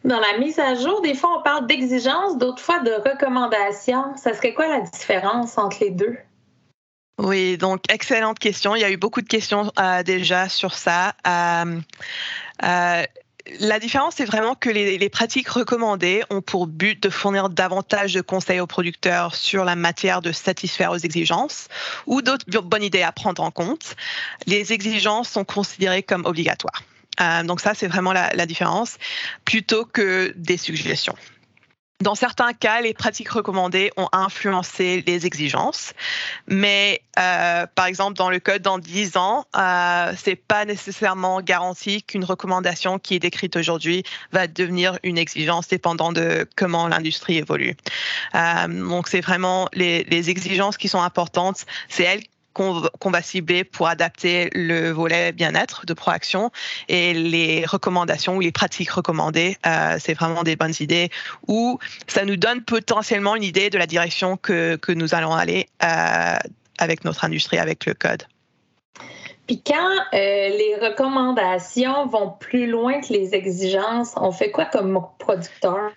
Dans 0.04 0.18
la 0.18 0.38
mise 0.38 0.58
à 0.58 0.74
jour, 0.74 1.02
des 1.02 1.14
fois, 1.14 1.38
on 1.38 1.42
parle 1.42 1.66
d'exigences, 1.66 2.38
d'autres 2.38 2.62
fois 2.62 2.80
de 2.80 2.92
recommandations. 2.92 4.16
Ça 4.16 4.32
serait 4.34 4.54
quoi 4.54 4.66
la 4.66 4.80
différence 4.80 5.58
entre 5.58 5.78
les 5.80 5.90
deux? 5.90 6.16
Oui, 7.18 7.58
donc 7.58 7.82
excellente 7.90 8.38
question. 8.38 8.74
Il 8.74 8.80
y 8.80 8.84
a 8.84 8.90
eu 8.90 8.96
beaucoup 8.96 9.20
de 9.20 9.28
questions 9.28 9.70
euh, 9.78 10.02
déjà 10.02 10.48
sur 10.48 10.74
ça. 10.74 11.14
Euh, 11.26 11.78
euh, 12.64 13.02
la 13.58 13.78
différence, 13.78 14.14
c'est 14.16 14.24
vraiment 14.24 14.54
que 14.54 14.70
les, 14.70 15.08
pratiques 15.08 15.48
recommandées 15.48 16.22
ont 16.30 16.40
pour 16.40 16.66
but 16.66 17.02
de 17.02 17.10
fournir 17.10 17.48
davantage 17.48 18.14
de 18.14 18.20
conseils 18.20 18.60
aux 18.60 18.66
producteurs 18.66 19.34
sur 19.34 19.64
la 19.64 19.76
matière 19.76 20.22
de 20.22 20.32
satisfaire 20.32 20.92
aux 20.92 20.98
exigences 20.98 21.68
ou 22.06 22.22
d'autres 22.22 22.62
bonnes 22.62 22.82
idées 22.82 23.02
à 23.02 23.12
prendre 23.12 23.42
en 23.42 23.50
compte. 23.50 23.96
Les 24.46 24.72
exigences 24.72 25.28
sont 25.28 25.44
considérées 25.44 26.02
comme 26.02 26.24
obligatoires. 26.24 26.82
Euh, 27.20 27.42
donc 27.42 27.60
ça, 27.60 27.74
c'est 27.74 27.88
vraiment 27.88 28.12
la, 28.12 28.30
la, 28.34 28.46
différence, 28.46 28.96
plutôt 29.44 29.84
que 29.84 30.32
des 30.36 30.56
suggestions. 30.56 31.16
Dans 32.00 32.14
certains 32.14 32.52
cas, 32.52 32.80
les 32.80 32.94
pratiques 32.94 33.28
recommandées 33.28 33.90
ont 33.96 34.08
influencé 34.12 35.04
les 35.06 35.26
exigences, 35.26 35.92
mais 36.46 37.02
euh, 37.18 37.66
par 37.74 37.86
exemple, 37.86 38.16
dans 38.16 38.30
le 38.30 38.40
code 38.40 38.62
dans 38.62 38.78
10 38.78 39.16
ans, 39.18 39.44
euh, 39.56 40.12
c'est 40.16 40.36
pas 40.36 40.64
nécessairement 40.64 41.42
garanti 41.42 42.02
qu'une 42.02 42.24
recommandation 42.24 42.98
qui 42.98 43.14
est 43.14 43.18
décrite 43.18 43.56
aujourd'hui 43.56 44.02
va 44.32 44.46
devenir 44.46 44.98
une 45.02 45.18
exigence 45.18 45.68
dépendant 45.68 46.12
de 46.12 46.48
comment 46.56 46.88
l'industrie 46.88 47.36
évolue. 47.36 47.76
Euh, 48.34 48.66
donc, 48.66 49.08
c'est 49.08 49.20
vraiment 49.20 49.68
les, 49.74 50.04
les 50.04 50.30
exigences 50.30 50.78
qui 50.78 50.88
sont 50.88 51.02
importantes, 51.02 51.66
c'est 51.88 52.04
elles 52.04 52.22
qu'on 52.52 53.10
va 53.10 53.22
cibler 53.22 53.64
pour 53.64 53.88
adapter 53.88 54.50
le 54.54 54.90
volet 54.90 55.32
bien-être 55.32 55.86
de 55.86 55.94
Proaction 55.94 56.50
et 56.88 57.14
les 57.14 57.64
recommandations 57.66 58.36
ou 58.36 58.40
les 58.40 58.52
pratiques 58.52 58.90
recommandées, 58.90 59.56
euh, 59.66 59.96
c'est 59.98 60.14
vraiment 60.14 60.42
des 60.42 60.56
bonnes 60.56 60.74
idées 60.80 61.10
où 61.46 61.78
ça 62.06 62.24
nous 62.24 62.36
donne 62.36 62.62
potentiellement 62.62 63.36
une 63.36 63.44
idée 63.44 63.70
de 63.70 63.78
la 63.78 63.86
direction 63.86 64.36
que, 64.36 64.76
que 64.76 64.92
nous 64.92 65.14
allons 65.14 65.32
aller 65.32 65.68
euh, 65.82 66.36
avec 66.78 67.04
notre 67.04 67.24
industrie, 67.24 67.58
avec 67.58 67.86
le 67.86 67.94
code. 67.94 68.24
Puis 69.46 69.62
quand 69.66 69.74
euh, 69.74 70.06
les 70.12 70.76
recommandations 70.80 72.06
vont 72.06 72.30
plus 72.30 72.68
loin 72.68 73.00
que 73.00 73.12
les 73.12 73.34
exigences, 73.34 74.12
on 74.16 74.30
fait 74.30 74.50
quoi 74.50 74.64
comme 74.66 75.04
producteur? 75.18 75.90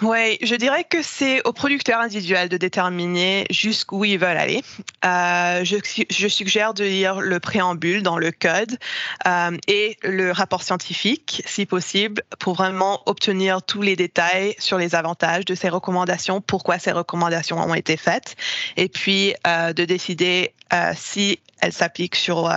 Oui, 0.00 0.38
je 0.42 0.54
dirais 0.54 0.84
que 0.84 1.02
c'est 1.02 1.44
aux 1.44 1.52
producteurs 1.52 2.00
individuels 2.00 2.48
de 2.48 2.56
déterminer 2.56 3.46
jusqu'où 3.50 4.04
ils 4.04 4.18
veulent 4.18 4.36
aller. 4.36 4.62
Euh, 5.04 5.64
je, 5.64 6.28
suggère 6.28 6.72
de 6.72 6.84
lire 6.84 7.20
le 7.20 7.40
préambule 7.40 8.02
dans 8.04 8.16
le 8.16 8.30
code 8.30 8.78
euh, 9.26 9.56
et 9.66 9.96
le 10.04 10.30
rapport 10.30 10.62
scientifique, 10.62 11.42
si 11.46 11.66
possible, 11.66 12.22
pour 12.38 12.54
vraiment 12.54 13.02
obtenir 13.06 13.60
tous 13.62 13.82
les 13.82 13.96
détails 13.96 14.54
sur 14.58 14.78
les 14.78 14.94
avantages 14.94 15.44
de 15.44 15.56
ces 15.56 15.68
recommandations, 15.68 16.40
pourquoi 16.40 16.78
ces 16.78 16.92
recommandations 16.92 17.58
ont 17.58 17.74
été 17.74 17.96
faites, 17.96 18.36
et 18.76 18.88
puis 18.88 19.34
euh, 19.46 19.72
de 19.72 19.84
décider 19.84 20.52
si 20.94 21.40
elles 21.60 21.72
s'appliquent 21.72 22.14
sur 22.14 22.52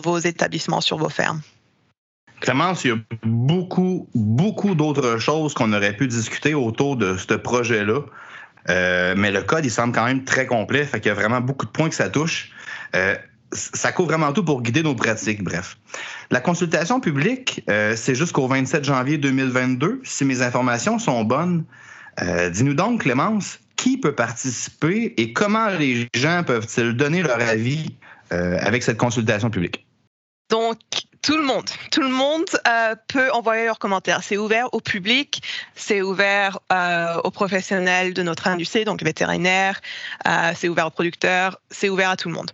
vos 0.00 0.18
établissements, 0.18 0.80
sur 0.80 0.98
vos 0.98 1.08
fermes. 1.08 1.40
Clémence, 2.46 2.84
il 2.84 2.88
y 2.88 2.92
a 2.92 2.96
beaucoup, 3.24 4.08
beaucoup 4.14 4.76
d'autres 4.76 5.18
choses 5.18 5.52
qu'on 5.52 5.72
aurait 5.72 5.96
pu 5.96 6.06
discuter 6.06 6.54
autour 6.54 6.96
de 6.96 7.16
ce 7.16 7.34
projet-là. 7.34 8.02
Euh, 8.70 9.14
mais 9.16 9.32
le 9.32 9.42
code, 9.42 9.64
il 9.64 9.70
semble 9.70 9.92
quand 9.92 10.04
même 10.04 10.22
très 10.22 10.46
complet. 10.46 10.84
Fait 10.84 11.00
qu'il 11.00 11.08
y 11.08 11.10
a 11.10 11.14
vraiment 11.14 11.40
beaucoup 11.40 11.66
de 11.66 11.72
points 11.72 11.88
que 11.88 11.96
ça 11.96 12.08
touche. 12.08 12.52
Euh, 12.94 13.16
ça 13.50 13.90
couvre 13.90 14.10
vraiment 14.10 14.32
tout 14.32 14.44
pour 14.44 14.62
guider 14.62 14.84
nos 14.84 14.94
pratiques, 14.94 15.42
bref. 15.42 15.76
La 16.30 16.40
consultation 16.40 17.00
publique, 17.00 17.64
euh, 17.68 17.96
c'est 17.96 18.14
jusqu'au 18.14 18.46
27 18.46 18.84
janvier 18.84 19.18
2022, 19.18 20.02
si 20.04 20.24
mes 20.24 20.40
informations 20.40 21.00
sont 21.00 21.24
bonnes. 21.24 21.64
Dis-nous 22.52 22.74
donc, 22.74 23.02
Clémence, 23.02 23.58
qui 23.74 23.98
peut 23.98 24.14
participer 24.14 25.14
et 25.16 25.32
comment 25.32 25.68
les 25.68 26.08
gens 26.14 26.44
peuvent-ils 26.46 26.94
donner 26.94 27.22
leur 27.22 27.40
avis 27.40 27.96
avec 28.30 28.84
cette 28.84 28.96
consultation 28.96 29.50
publique? 29.50 29.86
Donc, 30.48 30.78
tout 31.26 31.36
le 31.36 31.42
monde, 31.42 31.68
tout 31.90 32.02
le 32.02 32.08
monde 32.08 32.44
euh, 32.68 32.94
peut 33.08 33.32
envoyer 33.32 33.64
leurs 33.64 33.80
commentaires. 33.80 34.22
C'est 34.22 34.36
ouvert 34.36 34.72
au 34.72 34.78
public, 34.78 35.42
c'est 35.74 36.00
ouvert 36.00 36.60
euh, 36.72 37.20
aux 37.24 37.32
professionnels 37.32 38.14
de 38.14 38.22
notre 38.22 38.46
industrie, 38.46 38.84
donc 38.84 39.02
vétérinaires, 39.02 39.80
euh, 40.28 40.52
c'est 40.54 40.68
ouvert 40.68 40.86
aux 40.86 40.90
producteurs, 40.90 41.58
c'est 41.68 41.88
ouvert 41.88 42.10
à 42.10 42.16
tout 42.16 42.28
le 42.28 42.34
monde. 42.34 42.52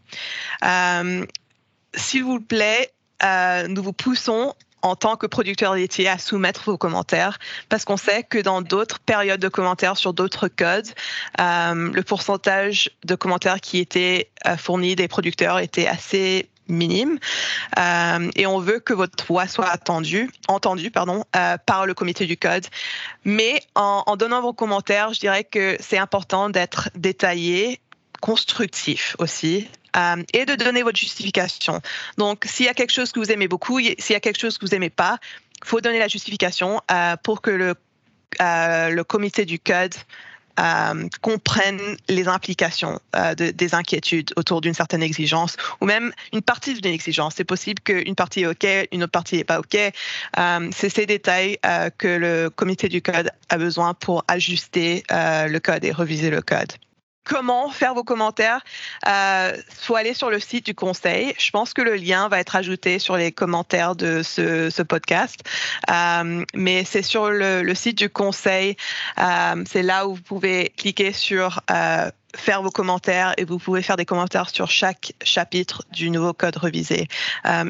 S'il 1.95 2.25
vous 2.25 2.41
plaît, 2.41 2.91
nous 3.69 3.83
vous 3.83 3.93
poussons 3.93 4.55
en 4.81 4.97
tant 4.97 5.17
que 5.17 5.27
producteur 5.27 5.75
laitier 5.75 6.09
à 6.09 6.17
soumettre 6.17 6.63
vos 6.65 6.79
commentaires 6.79 7.39
parce 7.69 7.85
qu'on 7.85 7.99
sait 7.99 8.23
que 8.23 8.39
dans 8.39 8.63
d'autres 8.63 9.01
périodes 9.01 9.39
de 9.39 9.49
commentaires 9.49 9.99
sur 9.99 10.15
d'autres 10.15 10.49
codes, 10.49 10.89
le 11.39 12.01
pourcentage 12.01 12.91
de 13.05 13.15
commentaires 13.17 13.61
qui 13.61 13.81
étaient 13.81 14.31
fournis 14.57 14.97
des 14.97 15.09
producteurs 15.09 15.59
était 15.59 15.87
assez 15.87 16.49
minime 16.73 17.19
euh, 17.79 18.31
et 18.35 18.47
on 18.47 18.59
veut 18.59 18.81
que 18.81 18.93
votre 18.93 19.25
voix 19.27 19.47
soit 19.47 19.69
attendue, 19.69 20.31
entendue 20.49 20.91
pardon, 20.91 21.25
euh, 21.37 21.57
par 21.65 21.87
le 21.87 21.95
comité 21.95 22.27
du 22.27 22.37
code. 22.37 22.67
Mais 23.25 23.63
en, 23.75 24.17
donnant 24.17 24.43
vos 24.43 24.53
commentaires, 24.53 25.13
je 25.13 25.21
dirais 25.21 25.45
que 25.45 25.77
c'est 25.81 25.99
important 25.99 26.51
d'être 26.51 26.91
détaillé, 26.95 27.81
constructif 28.21 29.17
aussi. 29.19 29.69
Euh, 29.95 30.23
et 30.33 30.47
de 30.47 30.55
donner 30.55 30.83
votre 30.83 30.99
justification. 30.99 31.83
Donc, 32.17 32.47
s'il 32.47 32.65
y 32.65 32.69
a 32.71 32.73
quelque 32.73 32.95
chose 32.95 33.13
que 33.13 33.21
vous 33.21 33.31
aimez 33.31 33.47
beaucoup, 33.47 33.79
s'il 33.79 33.95
y 34.09 34.15
a 34.15 34.21
quelque 34.21 34.41
chose 34.41 34.57
que 34.57 34.65
vous 34.65 34.73
n'aimez 34.73 34.89
pas, 34.89 35.19
il 35.63 35.69
faut 35.69 35.83
donner 35.83 35.99
la 35.99 36.09
justification 36.09 36.81
pour 37.23 37.43
que 37.43 37.51
le 37.51 39.03
comité 39.03 39.45
du 39.45 39.59
code 39.59 39.95
euh, 40.61 41.09
comprennent 41.21 41.97
les 42.09 42.29
implications 42.29 43.01
euh, 43.17 43.35
des 43.35 43.75
inquiétudes 43.75 44.33
autour 44.37 44.61
d'une 44.61 44.75
certaine 44.75 45.03
exigence 45.03 45.57
ou 45.81 45.87
même 45.87 46.13
une 46.33 46.43
partie 46.43 46.75
d'une 46.75 46.93
exigence. 46.93 47.35
C'est 47.37 47.45
possible 47.45 47.81
qu'une 47.83 48.15
partie 48.15 48.43
est 48.43 48.47
OK, 48.47 48.67
une 48.93 49.03
autre 49.03 49.13
partie 49.13 49.37
n'est 49.37 49.45
pas 49.45 49.61
OK. 49.61 49.75
Euh, 49.75 50.71
c'est 50.75 50.89
ces 50.89 51.07
détails 51.07 51.59
que 51.99 52.09
le 52.09 52.51
comité 52.51 52.89
du 52.89 53.03
code 53.03 53.31
a 53.49 53.59
besoin 53.59 53.95
pour 53.95 54.25
ajuster 54.29 55.05
le 55.11 55.59
code 55.59 55.85
et 55.85 55.93
reviser 55.93 56.31
le 56.31 56.43
code 56.43 56.73
comment 57.25 57.71
faire 57.71 57.95
vos 57.95 58.05
commentaires, 58.05 58.63
euh, 59.09 59.57
soit 59.79 60.01
aller 60.01 60.15
sur 60.15 60.31
le 60.31 60.41
site 60.41 60.67
du 60.67 60.75
conseil. 60.75 61.35
Je 61.39 61.51
pense 61.51 61.73
que 61.73 61.83
le 61.83 61.95
lien 61.95 62.29
va 62.29 62.41
être 62.41 62.57
ajouté 62.57 62.99
sur 62.99 63.17
les 63.17 63.33
commentaires 63.33 63.95
de 63.95 64.23
ce, 64.23 64.83
podcast. 64.83 65.41
Euh, 65.91 66.45
mais 66.55 66.85
c'est 66.85 67.03
sur 67.03 67.31
le, 67.31 67.75
site 67.75 67.99
du 67.99 68.11
conseil. 68.11 68.77
Euh, 69.19 69.65
c'est 69.67 69.83
là 69.83 70.07
où 70.07 70.15
vous 70.15 70.23
pouvez 70.23 70.73
cliquer 70.77 71.13
sur 71.13 71.61
faire 72.35 72.63
vos 72.63 72.71
commentaires 72.71 73.35
et 73.37 73.45
vous 73.45 73.59
pouvez 73.59 73.83
faire 73.83 73.97
des 73.97 74.07
commentaires 74.07 74.51
sur 74.51 74.71
chaque 74.71 75.13
chapitre 75.23 75.83
du 75.93 76.11
nouveau 76.11 76.33
code 76.33 76.57
revisé. 76.57 77.09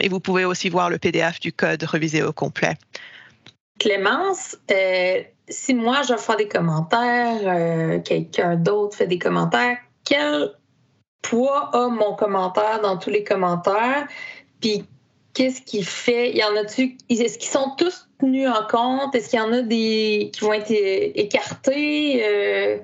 et 0.00 0.08
vous 0.08 0.20
pouvez 0.20 0.44
aussi 0.44 0.68
voir 0.68 0.88
le 0.88 0.98
PDF 0.98 1.40
du 1.40 1.52
code 1.52 1.82
revisé 1.82 2.22
au 2.22 2.32
complet. 2.32 2.76
Clémence, 3.78 4.56
si 5.48 5.74
moi 5.74 6.02
je 6.08 6.16
fais 6.16 6.36
des 6.36 6.48
commentaires, 6.48 7.40
euh, 7.44 7.98
quelqu'un 8.00 8.56
d'autre 8.56 8.96
fait 8.96 9.06
des 9.06 9.18
commentaires, 9.18 9.78
quel 10.04 10.52
poids 11.20 11.70
a 11.72 11.88
mon 11.88 12.14
commentaire 12.14 12.80
dans 12.80 12.96
tous 12.96 13.10
les 13.10 13.24
commentaires? 13.24 14.06
Puis 14.60 14.84
qu'est-ce 15.34 15.62
qui 15.62 15.82
fait? 15.82 16.32
Y 16.34 16.44
en 16.44 16.56
a-tu? 16.56 16.96
Est-ce 17.08 17.38
qu'ils 17.38 17.50
sont 17.50 17.74
tous 17.76 18.08
tenus 18.20 18.48
en 18.48 18.66
compte? 18.66 19.14
Est-ce 19.14 19.30
qu'il 19.30 19.38
y 19.38 19.42
en 19.42 19.52
a 19.52 19.62
des 19.62 20.30
qui 20.32 20.40
vont 20.40 20.52
être 20.52 20.70
écartés? 20.70 22.22
Euh, 22.24 22.78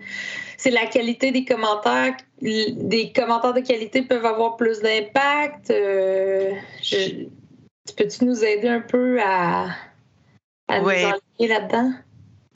c'est 0.56 0.70
la 0.70 0.86
qualité 0.86 1.30
des 1.30 1.44
commentaires. 1.44 2.16
Des 2.40 3.12
commentaires 3.14 3.54
de 3.54 3.60
qualité 3.60 4.02
peuvent 4.02 4.26
avoir 4.26 4.56
plus 4.56 4.80
d'impact. 4.80 5.70
Euh, 5.70 6.52
peux-tu 7.96 8.24
nous 8.24 8.44
aider 8.44 8.68
un 8.68 8.80
peu 8.80 9.20
à, 9.20 9.68
à 10.68 10.80
nous 10.80 10.88
là-dedans? 11.46 11.92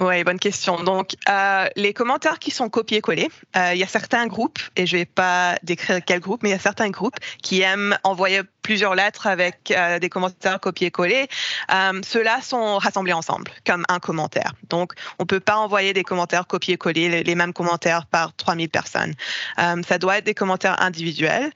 Oui, 0.03 0.25
bonne 0.25 0.41
question. 0.41 0.83
Donc, 0.83 1.15
euh, 1.29 1.69
les 1.77 1.95
commentaires 1.95 2.41
qui 2.41 2.51
sont 2.51 2.69
copiés-collés, 2.69 3.31
euh, 3.57 3.71
il 3.73 3.79
y 3.79 3.85
a 3.85 3.87
certains 3.87 4.27
groupes, 4.27 4.59
et 4.75 4.85
je 4.85 4.97
ne 4.97 5.03
vais 5.03 5.07
pas 5.07 5.55
décrire 5.63 6.01
quel 6.05 6.19
groupe, 6.19 6.43
mais 6.43 6.49
il 6.49 6.53
y 6.53 6.57
a 6.57 6.59
certains 6.59 6.91
groupes 6.91 7.15
qui 7.41 7.61
aiment 7.61 7.97
envoyer 8.03 8.41
plusieurs 8.63 8.97
lettres 8.97 9.29
avec 9.29 9.71
euh, 9.71 10.01
des 10.01 10.09
commentaires 10.09 10.59
copiés-collés. 10.59 11.29
Ceux-là 11.71 12.41
sont 12.43 12.79
rassemblés 12.79 13.13
ensemble 13.13 13.53
comme 13.65 13.85
un 13.89 14.01
commentaire. 14.01 14.55
Donc, 14.71 14.95
on 15.21 15.23
ne 15.23 15.27
peut 15.27 15.41
pas 15.41 15.57
envoyer 15.57 15.93
des 15.93 16.03
commentaires 16.03 16.49
copiés-collés, 16.49 17.23
les, 17.23 17.35
mêmes 17.37 17.53
commentaires 17.53 18.07
par 18.07 18.35
3000 18.35 18.71
personnes. 18.71 19.15
ça 19.57 19.99
doit 19.99 20.19
être 20.19 20.25
des 20.25 20.35
commentaires 20.35 20.83
individuels. 20.83 21.53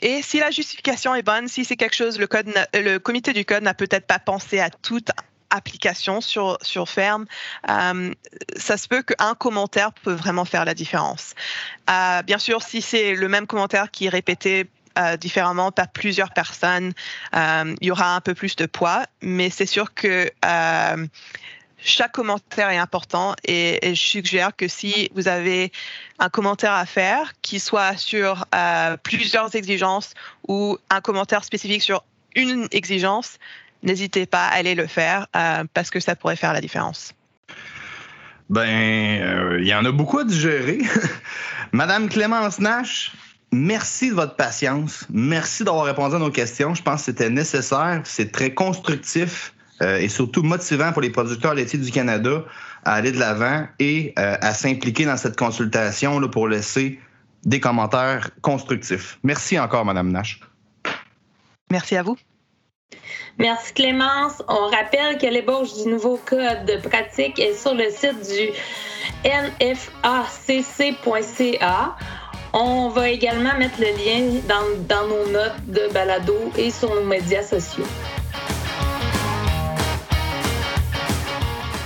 et 0.00 0.22
si 0.22 0.38
la 0.40 0.50
justification 0.50 1.14
est 1.14 1.22
bonne, 1.22 1.48
si 1.48 1.66
c'est 1.66 1.76
quelque 1.76 1.96
chose, 1.96 2.18
le, 2.18 2.26
code, 2.26 2.48
le 2.72 2.96
comité 2.98 3.34
du 3.34 3.44
code 3.44 3.62
n'a 3.62 3.74
peut-être 3.74 4.06
pas 4.06 4.18
pensé 4.18 4.60
à 4.60 4.70
tout 4.70 5.04
application 5.54 6.20
sur, 6.20 6.58
ferme, 6.86 7.26
euh, 7.70 8.12
ça 8.56 8.76
se 8.76 8.88
peut 8.88 9.02
qu'un 9.02 9.34
commentaire 9.34 9.92
peut 9.92 10.12
vraiment 10.12 10.44
faire 10.44 10.64
la 10.64 10.74
différence. 10.74 11.34
Euh, 11.88 12.22
bien 12.22 12.38
sûr, 12.38 12.62
si 12.62 12.82
c'est 12.82 13.14
le 13.14 13.28
même 13.28 13.46
commentaire 13.46 13.90
qui 13.90 14.06
est 14.06 14.10
répété 14.10 14.68
euh, 14.98 15.16
différemment 15.16 15.72
par 15.72 15.88
plusieurs 15.88 16.32
personnes, 16.32 16.92
il 17.34 17.76
y 17.80 17.90
aura 17.90 18.14
un 18.14 18.20
peu 18.20 18.34
plus 18.34 18.56
de 18.56 18.66
poids, 18.66 19.06
mais 19.22 19.50
c'est 19.50 19.66
sûr 19.66 19.94
que 19.94 20.30
chaque 21.86 22.12
commentaire 22.12 22.70
est 22.70 22.78
important 22.78 23.34
et, 23.44 23.78
je 23.82 24.00
suggère 24.00 24.56
que 24.56 24.68
si 24.68 25.10
vous 25.14 25.28
avez 25.28 25.70
un 26.18 26.30
commentaire 26.30 26.72
à 26.72 26.86
faire 26.86 27.32
qui 27.42 27.60
soit 27.60 27.96
sur 27.96 28.46
plusieurs 29.02 29.54
exigences 29.54 30.14
ou 30.48 30.78
un 30.90 31.00
commentaire 31.00 31.44
spécifique 31.44 31.82
sur 31.82 32.04
une 32.34 32.68
exigence, 32.72 33.38
n'hésitez 33.84 34.26
pas 34.26 34.46
à 34.46 34.54
aller 34.54 34.74
le 34.74 34.86
faire 34.86 35.28
euh, 35.36 35.64
parce 35.72 35.90
que 35.90 36.00
ça 36.00 36.16
pourrait 36.16 36.36
faire 36.36 36.52
la 36.52 36.60
différence. 36.60 37.14
Ben, 38.50 39.22
euh, 39.22 39.58
il 39.60 39.66
y 39.66 39.74
en 39.74 39.84
a 39.84 39.92
beaucoup 39.92 40.18
à 40.18 40.24
digérer. 40.24 40.80
Madame 41.72 42.08
Clémence 42.08 42.58
Nash, 42.58 43.12
merci 43.52 44.10
de 44.10 44.14
votre 44.14 44.36
patience. 44.36 45.06
Merci 45.10 45.64
d'avoir 45.64 45.84
répondu 45.84 46.16
à 46.16 46.18
nos 46.18 46.30
questions. 46.30 46.74
Je 46.74 46.82
pense 46.82 47.00
que 47.00 47.04
c'était 47.06 47.30
nécessaire. 47.30 48.02
C'est 48.04 48.32
très 48.32 48.52
constructif 48.52 49.54
euh, 49.82 49.98
et 49.98 50.08
surtout 50.08 50.42
motivant 50.42 50.92
pour 50.92 51.02
les 51.02 51.10
producteurs 51.10 51.54
laitiers 51.54 51.78
du 51.78 51.90
Canada 51.90 52.44
à 52.84 52.94
aller 52.94 53.12
de 53.12 53.18
l'avant 53.18 53.66
et 53.78 54.12
à 54.16 54.52
s'impliquer 54.52 55.06
dans 55.06 55.16
cette 55.16 55.38
consultation 55.38 56.20
là, 56.20 56.28
pour 56.28 56.48
laisser 56.48 57.00
des 57.46 57.58
commentaires 57.58 58.28
constructifs. 58.42 59.18
Merci 59.22 59.58
encore, 59.58 59.86
Madame 59.86 60.12
Nash. 60.12 60.40
Merci 61.70 61.96
à 61.96 62.02
vous. 62.02 62.18
Merci 63.38 63.72
Clémence. 63.74 64.42
On 64.48 64.68
rappelle 64.68 65.18
que 65.18 65.26
l'ébauche 65.26 65.74
du 65.82 65.88
nouveau 65.88 66.20
code 66.24 66.66
de 66.66 66.76
pratique 66.88 67.38
est 67.40 67.54
sur 67.54 67.74
le 67.74 67.90
site 67.90 68.20
du 68.28 68.50
nfacc.ca. 69.60 70.76
On 72.52 72.88
va 72.88 73.08
également 73.08 73.56
mettre 73.58 73.80
le 73.80 73.86
lien 73.86 74.40
dans, 74.48 74.62
dans 74.86 75.08
nos 75.08 75.26
notes 75.32 75.66
de 75.66 75.92
balado 75.92 76.52
et 76.56 76.70
sur 76.70 76.94
nos 76.94 77.02
médias 77.04 77.42
sociaux. 77.42 77.86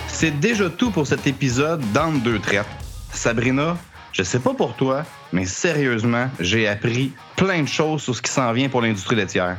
C'est 0.09 0.39
déjà 0.39 0.69
tout 0.69 0.91
pour 0.91 1.07
cet 1.07 1.27
épisode 1.27 1.81
d'Entre 1.93 2.23
deux 2.23 2.41
traites. 2.41 2.67
Sabrina, 3.11 3.79
je 4.13 4.23
sais 4.23 4.41
pas 4.41 4.53
pour 4.53 4.75
toi, 4.75 5.05
mais 5.33 5.47
sérieusement, 5.47 6.29
j'ai 6.41 6.69
appris 6.69 7.13
plein 7.37 7.63
de 7.63 7.69
choses 7.69 8.03
sur 8.03 8.15
ce 8.15 8.21
qui 8.21 8.31
s'en 8.31 8.53
vient 8.53 8.69
pour 8.69 8.83
l'industrie 8.83 9.17
laitière. 9.17 9.57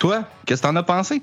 Toi, 0.00 0.24
qu'est-ce 0.46 0.62
que 0.62 0.66
t'en 0.66 0.76
as 0.76 0.82
pensé? 0.82 1.22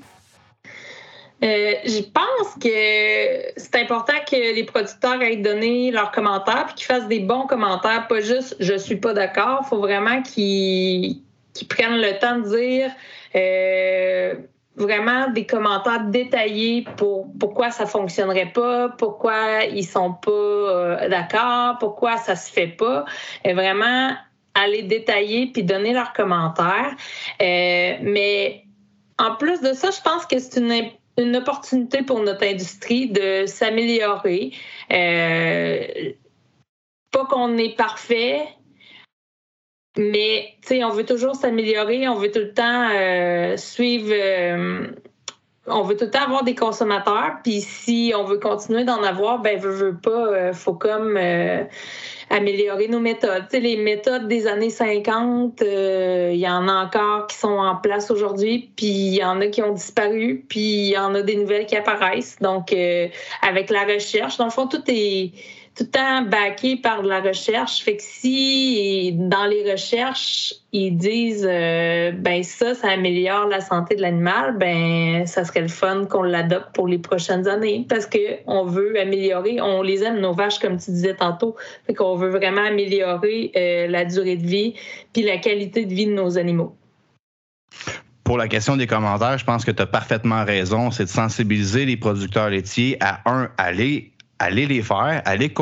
Euh, 1.44 1.74
je 1.84 2.02
pense 2.02 2.56
que 2.60 3.60
c'est 3.60 3.76
important 3.76 4.13
que 4.30 4.56
les 4.56 4.63
producteurs 4.63 5.22
aient 5.22 5.38
donné 5.38 5.92
leurs 5.92 6.12
commentaires 6.12 6.66
puis 6.68 6.76
qu'ils 6.76 6.86
fassent 6.86 7.08
des 7.08 7.20
bons 7.20 7.46
commentaires, 7.46 8.08
pas 8.08 8.22
juste 8.22 8.56
je 8.60 8.76
suis 8.76 8.96
pas 8.96 9.13
d'accord. 9.13 9.62
Il 9.63 9.68
faut 9.68 9.80
vraiment 9.80 10.22
qu'ils 10.22 11.22
prennent 11.70 11.98
le 11.98 12.20
temps 12.20 12.38
de 12.38 12.56
dire 12.56 12.92
euh, 13.36 14.36
vraiment 14.76 15.30
des 15.30 15.48
commentaires 15.48 16.06
détaillés 16.06 16.86
pour 16.98 17.28
pourquoi 17.40 17.72
ça 17.72 17.88
fonctionnerait 17.88 18.52
pas, 18.54 18.90
pourquoi 18.90 19.63
ils 19.66 19.86
sont 19.86 20.13
pas 20.13 20.32
euh, 20.32 21.10
d'accord, 21.10 21.78
pourquoi 21.80 22.18
ça 22.18 22.36
se 22.36 22.52
fait 22.52 22.68
pas. 22.68 23.06
Et 23.44 23.54
vraiment 23.54 24.12
aller 24.56 24.84
détailler 24.84 25.48
puis 25.48 25.63
donner 25.63 25.94
leurs 25.94 26.13
commentaires. 26.13 26.96
Mais 27.40 28.66
en 29.19 29.36
plus 29.36 29.62
de 29.62 29.73
ça, 29.73 29.89
je 29.91 30.01
pense 30.01 30.25
que 30.25 30.39
c'est 30.39 30.60
une 30.60 30.91
une 31.17 31.36
opportunité 31.36 32.03
pour 32.03 32.21
notre 32.21 32.43
industrie 32.43 33.10
de 33.10 33.45
s'améliorer. 33.47 34.51
Euh, 34.91 36.12
pas 37.12 37.25
qu'on 37.25 37.58
est 37.58 37.75
parfait, 37.75 38.47
mais 39.97 40.56
on 40.84 40.89
veut 40.89 41.06
toujours 41.06 41.36
s'améliorer, 41.36 42.08
on 42.08 42.15
veut 42.15 42.32
tout 42.32 42.39
le 42.39 42.53
temps 42.53 42.89
euh, 42.93 43.58
suivre, 43.58 44.12
euh, 44.12 44.88
on 45.67 45.82
veut 45.84 45.95
tout 45.95 46.06
le 46.06 46.12
temps 46.12 46.23
avoir 46.23 46.43
des 46.43 46.56
consommateurs, 46.56 47.38
puis 47.43 47.62
si 47.62 48.13
on 48.15 48.23
veut 48.23 48.39
continuer 48.39 48.84
d'en 48.84 49.03
avoir, 49.03 49.39
ben 49.39 49.60
veut, 49.60 49.71
veut 49.71 49.97
pas, 49.97 50.53
faut 50.53 50.73
comme 50.73 51.19
améliorer 52.30 52.88
nos 52.88 52.99
méthodes. 52.99 53.45
les 53.53 53.77
méthodes 53.77 54.27
des 54.27 54.47
années 54.47 54.69
50, 54.69 55.62
il 55.62 56.38
y 56.38 56.47
en 56.47 56.67
a 56.67 56.86
encore 56.86 57.27
qui 57.27 57.38
sont 57.38 57.47
en 57.47 57.75
place 57.75 58.12
aujourd'hui, 58.12 58.69
puis 58.75 58.88
il 58.88 59.15
y 59.15 59.23
en 59.23 59.41
a 59.41 59.47
qui 59.47 59.62
ont 59.62 59.73
disparu, 59.73 60.45
puis 60.47 60.60
il 60.60 60.89
y 60.89 60.97
en 60.97 61.13
a 61.15 61.21
des 61.21 61.36
nouvelles 61.36 61.65
qui 61.65 61.75
apparaissent. 61.75 62.38
Donc, 62.39 62.73
avec 63.41 63.69
la 63.69 63.84
recherche, 63.84 64.38
dans 64.38 64.45
le 64.45 64.51
fond, 64.51 64.67
tout 64.67 64.84
est 64.88 65.32
tout 65.78 65.84
le 65.84 65.90
temps 65.92 66.22
backé 66.24 66.76
par 66.76 67.04
la 67.04 67.22
recherche. 67.22 67.84
Fait 67.84 67.98
que 67.98 68.04
si 68.04 69.12
dans 69.13 69.46
les 69.46 69.72
recherches, 69.72 70.56
ils 70.74 70.98
disent 70.98 71.48
euh, 71.48 72.12
ben 72.12 72.42
ça, 72.44 72.74
ça 72.74 72.90
améliore 72.90 73.48
la 73.48 73.62
santé 73.62 73.96
de 73.96 74.02
l'animal, 74.02 74.58
ben 74.58 75.28
ça 75.28 75.46
serait 75.46 75.62
le 75.62 75.68
fun 75.68 76.06
qu'on 76.06 76.24
l'adopte 76.24 76.74
pour 76.74 76.88
les 76.88 76.98
prochaines 76.98 77.48
années 77.48 77.86
parce 77.88 78.08
que 78.08 78.18
on 78.48 78.66
veut 78.66 79.00
améliorer, 79.00 79.62
on 79.62 79.84
les 79.84 80.04
aime 80.04 80.20
nos 80.20 80.34
vaches 80.34 80.58
comme 80.58 80.78
tu 80.78 80.90
disais 80.92 81.13
tantôt, 81.13 81.56
fait 81.86 81.94
qu'on 81.94 82.16
veut 82.16 82.30
vraiment 82.30 82.66
améliorer 82.66 83.52
euh, 83.56 83.88
la 83.88 84.04
durée 84.04 84.38
de 84.38 84.48
vie 84.48 84.74
puis 85.13 85.22
la 85.22 85.38
qualité 85.38 85.86
de 85.86 85.94
vie 85.94 86.08
de 86.08 86.13
nos 86.13 86.40
animaux. 86.40 86.76
Pour 88.24 88.38
la 88.38 88.48
question 88.48 88.76
des 88.76 88.88
commentaires, 88.88 89.38
je 89.38 89.46
pense 89.46 89.63
que 89.63 89.72
tu 89.72 89.82
as 89.82 89.86
parfaitement 89.86 90.44
raison. 90.44 90.92
C'est 90.92 91.06
de 91.06 91.10
sensibiliser 91.10 91.86
les 91.86 91.96
producteurs 91.96 92.50
laitiers 92.50 92.98
à 93.00 93.22
un, 93.26 93.50
aller 93.58 94.12
allez 94.39 94.65
les 94.65 94.82
faire, 94.82 95.21
allez 95.26 95.54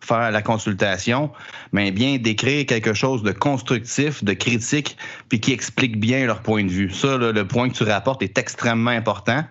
faire 0.00 0.30
la 0.30 0.42
consultation, 0.42 1.30
mais 1.72 1.90
bien 1.90 2.18
d'écrire 2.18 2.66
quelque 2.66 2.94
chose 2.94 3.22
de 3.22 3.32
constructif, 3.32 4.22
de 4.24 4.32
critique, 4.32 4.96
puis 5.28 5.40
qui 5.40 5.52
explique 5.52 5.98
bien 5.98 6.26
leur 6.26 6.40
point 6.40 6.64
de 6.64 6.70
vue. 6.70 6.90
Ça, 6.90 7.16
le 7.16 7.46
point 7.46 7.68
que 7.68 7.74
tu 7.74 7.84
rapportes 7.84 8.22
est 8.22 8.38
extrêmement 8.38 8.90
important. 8.90 9.44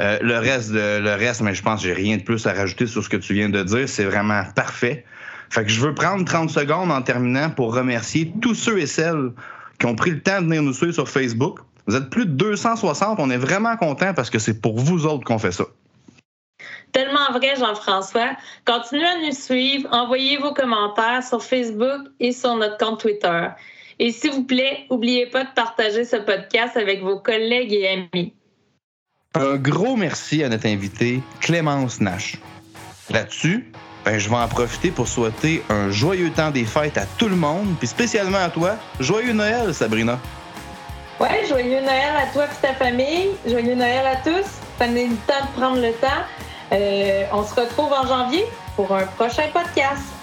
Euh, 0.00 0.18
le 0.22 0.38
reste, 0.38 0.70
le 0.72 1.14
reste, 1.14 1.42
mais 1.42 1.54
je 1.54 1.62
pense 1.62 1.82
que 1.82 1.88
j'ai 1.88 1.94
rien 1.94 2.16
de 2.16 2.22
plus 2.22 2.46
à 2.46 2.52
rajouter 2.52 2.86
sur 2.86 3.04
ce 3.04 3.08
que 3.08 3.16
tu 3.16 3.34
viens 3.34 3.48
de 3.48 3.62
dire. 3.62 3.88
C'est 3.88 4.04
vraiment 4.04 4.42
parfait. 4.54 5.04
Fait 5.50 5.64
que 5.64 5.70
je 5.70 5.80
veux 5.80 5.94
prendre 5.94 6.24
30 6.24 6.48
secondes 6.48 6.90
en 6.90 7.02
terminant 7.02 7.50
pour 7.50 7.74
remercier 7.74 8.32
tous 8.40 8.54
ceux 8.54 8.78
et 8.78 8.86
celles 8.86 9.32
qui 9.78 9.86
ont 9.86 9.94
pris 9.94 10.10
le 10.10 10.20
temps 10.20 10.40
de 10.40 10.46
venir 10.46 10.62
nous 10.62 10.72
suivre 10.72 10.94
sur 10.94 11.08
Facebook. 11.08 11.58
Vous 11.86 11.96
êtes 11.96 12.08
plus 12.08 12.24
de 12.24 12.30
260. 12.30 13.18
On 13.20 13.30
est 13.30 13.36
vraiment 13.36 13.76
contents 13.76 14.14
parce 14.14 14.30
que 14.30 14.38
c'est 14.38 14.60
pour 14.60 14.78
vous 14.78 15.04
autres 15.04 15.24
qu'on 15.24 15.38
fait 15.38 15.52
ça. 15.52 15.64
Tellement 16.92 17.32
vrai, 17.32 17.56
Jean-François. 17.58 18.36
Continuez 18.66 19.06
à 19.06 19.18
nous 19.26 19.32
suivre. 19.32 19.88
Envoyez 19.92 20.36
vos 20.36 20.52
commentaires 20.52 21.22
sur 21.26 21.42
Facebook 21.42 22.08
et 22.20 22.32
sur 22.32 22.54
notre 22.56 22.76
compte 22.76 23.00
Twitter. 23.00 23.48
Et 23.98 24.12
s'il 24.12 24.32
vous 24.32 24.44
plaît, 24.44 24.86
n'oubliez 24.90 25.26
pas 25.26 25.44
de 25.44 25.50
partager 25.54 26.04
ce 26.04 26.16
podcast 26.16 26.76
avec 26.76 27.02
vos 27.02 27.18
collègues 27.18 27.72
et 27.72 27.88
amis. 27.88 28.34
Un 29.34 29.56
gros 29.56 29.96
merci 29.96 30.44
à 30.44 30.50
notre 30.50 30.66
invité, 30.66 31.22
Clémence 31.40 32.00
Nash. 32.00 32.36
Là-dessus, 33.08 33.72
ben, 34.04 34.18
je 34.18 34.28
vais 34.28 34.36
en 34.36 34.48
profiter 34.48 34.90
pour 34.90 35.08
souhaiter 35.08 35.62
un 35.70 35.90
joyeux 35.90 36.30
temps 36.30 36.50
des 36.50 36.64
fêtes 36.64 36.98
à 36.98 37.06
tout 37.16 37.28
le 37.28 37.36
monde, 37.36 37.74
puis 37.78 37.88
spécialement 37.88 38.38
à 38.38 38.50
toi. 38.50 38.76
Joyeux 39.00 39.32
Noël, 39.32 39.72
Sabrina. 39.72 40.18
Ouais, 41.18 41.46
joyeux 41.48 41.80
Noël 41.80 42.14
à 42.20 42.26
toi 42.32 42.44
et 42.44 42.66
ta 42.66 42.74
famille. 42.74 43.30
Joyeux 43.46 43.76
Noël 43.76 44.04
à 44.06 44.16
tous. 44.16 44.46
Prenez 44.78 45.06
le 45.06 45.16
temps 45.26 45.46
de 45.46 45.60
prendre 45.60 45.80
le 45.80 45.92
temps. 45.92 46.24
Euh, 46.72 47.24
on 47.32 47.44
se 47.44 47.54
retrouve 47.54 47.92
en 47.92 48.06
janvier 48.06 48.46
pour 48.76 48.94
un 48.94 49.04
prochain 49.04 49.44
podcast. 49.52 50.21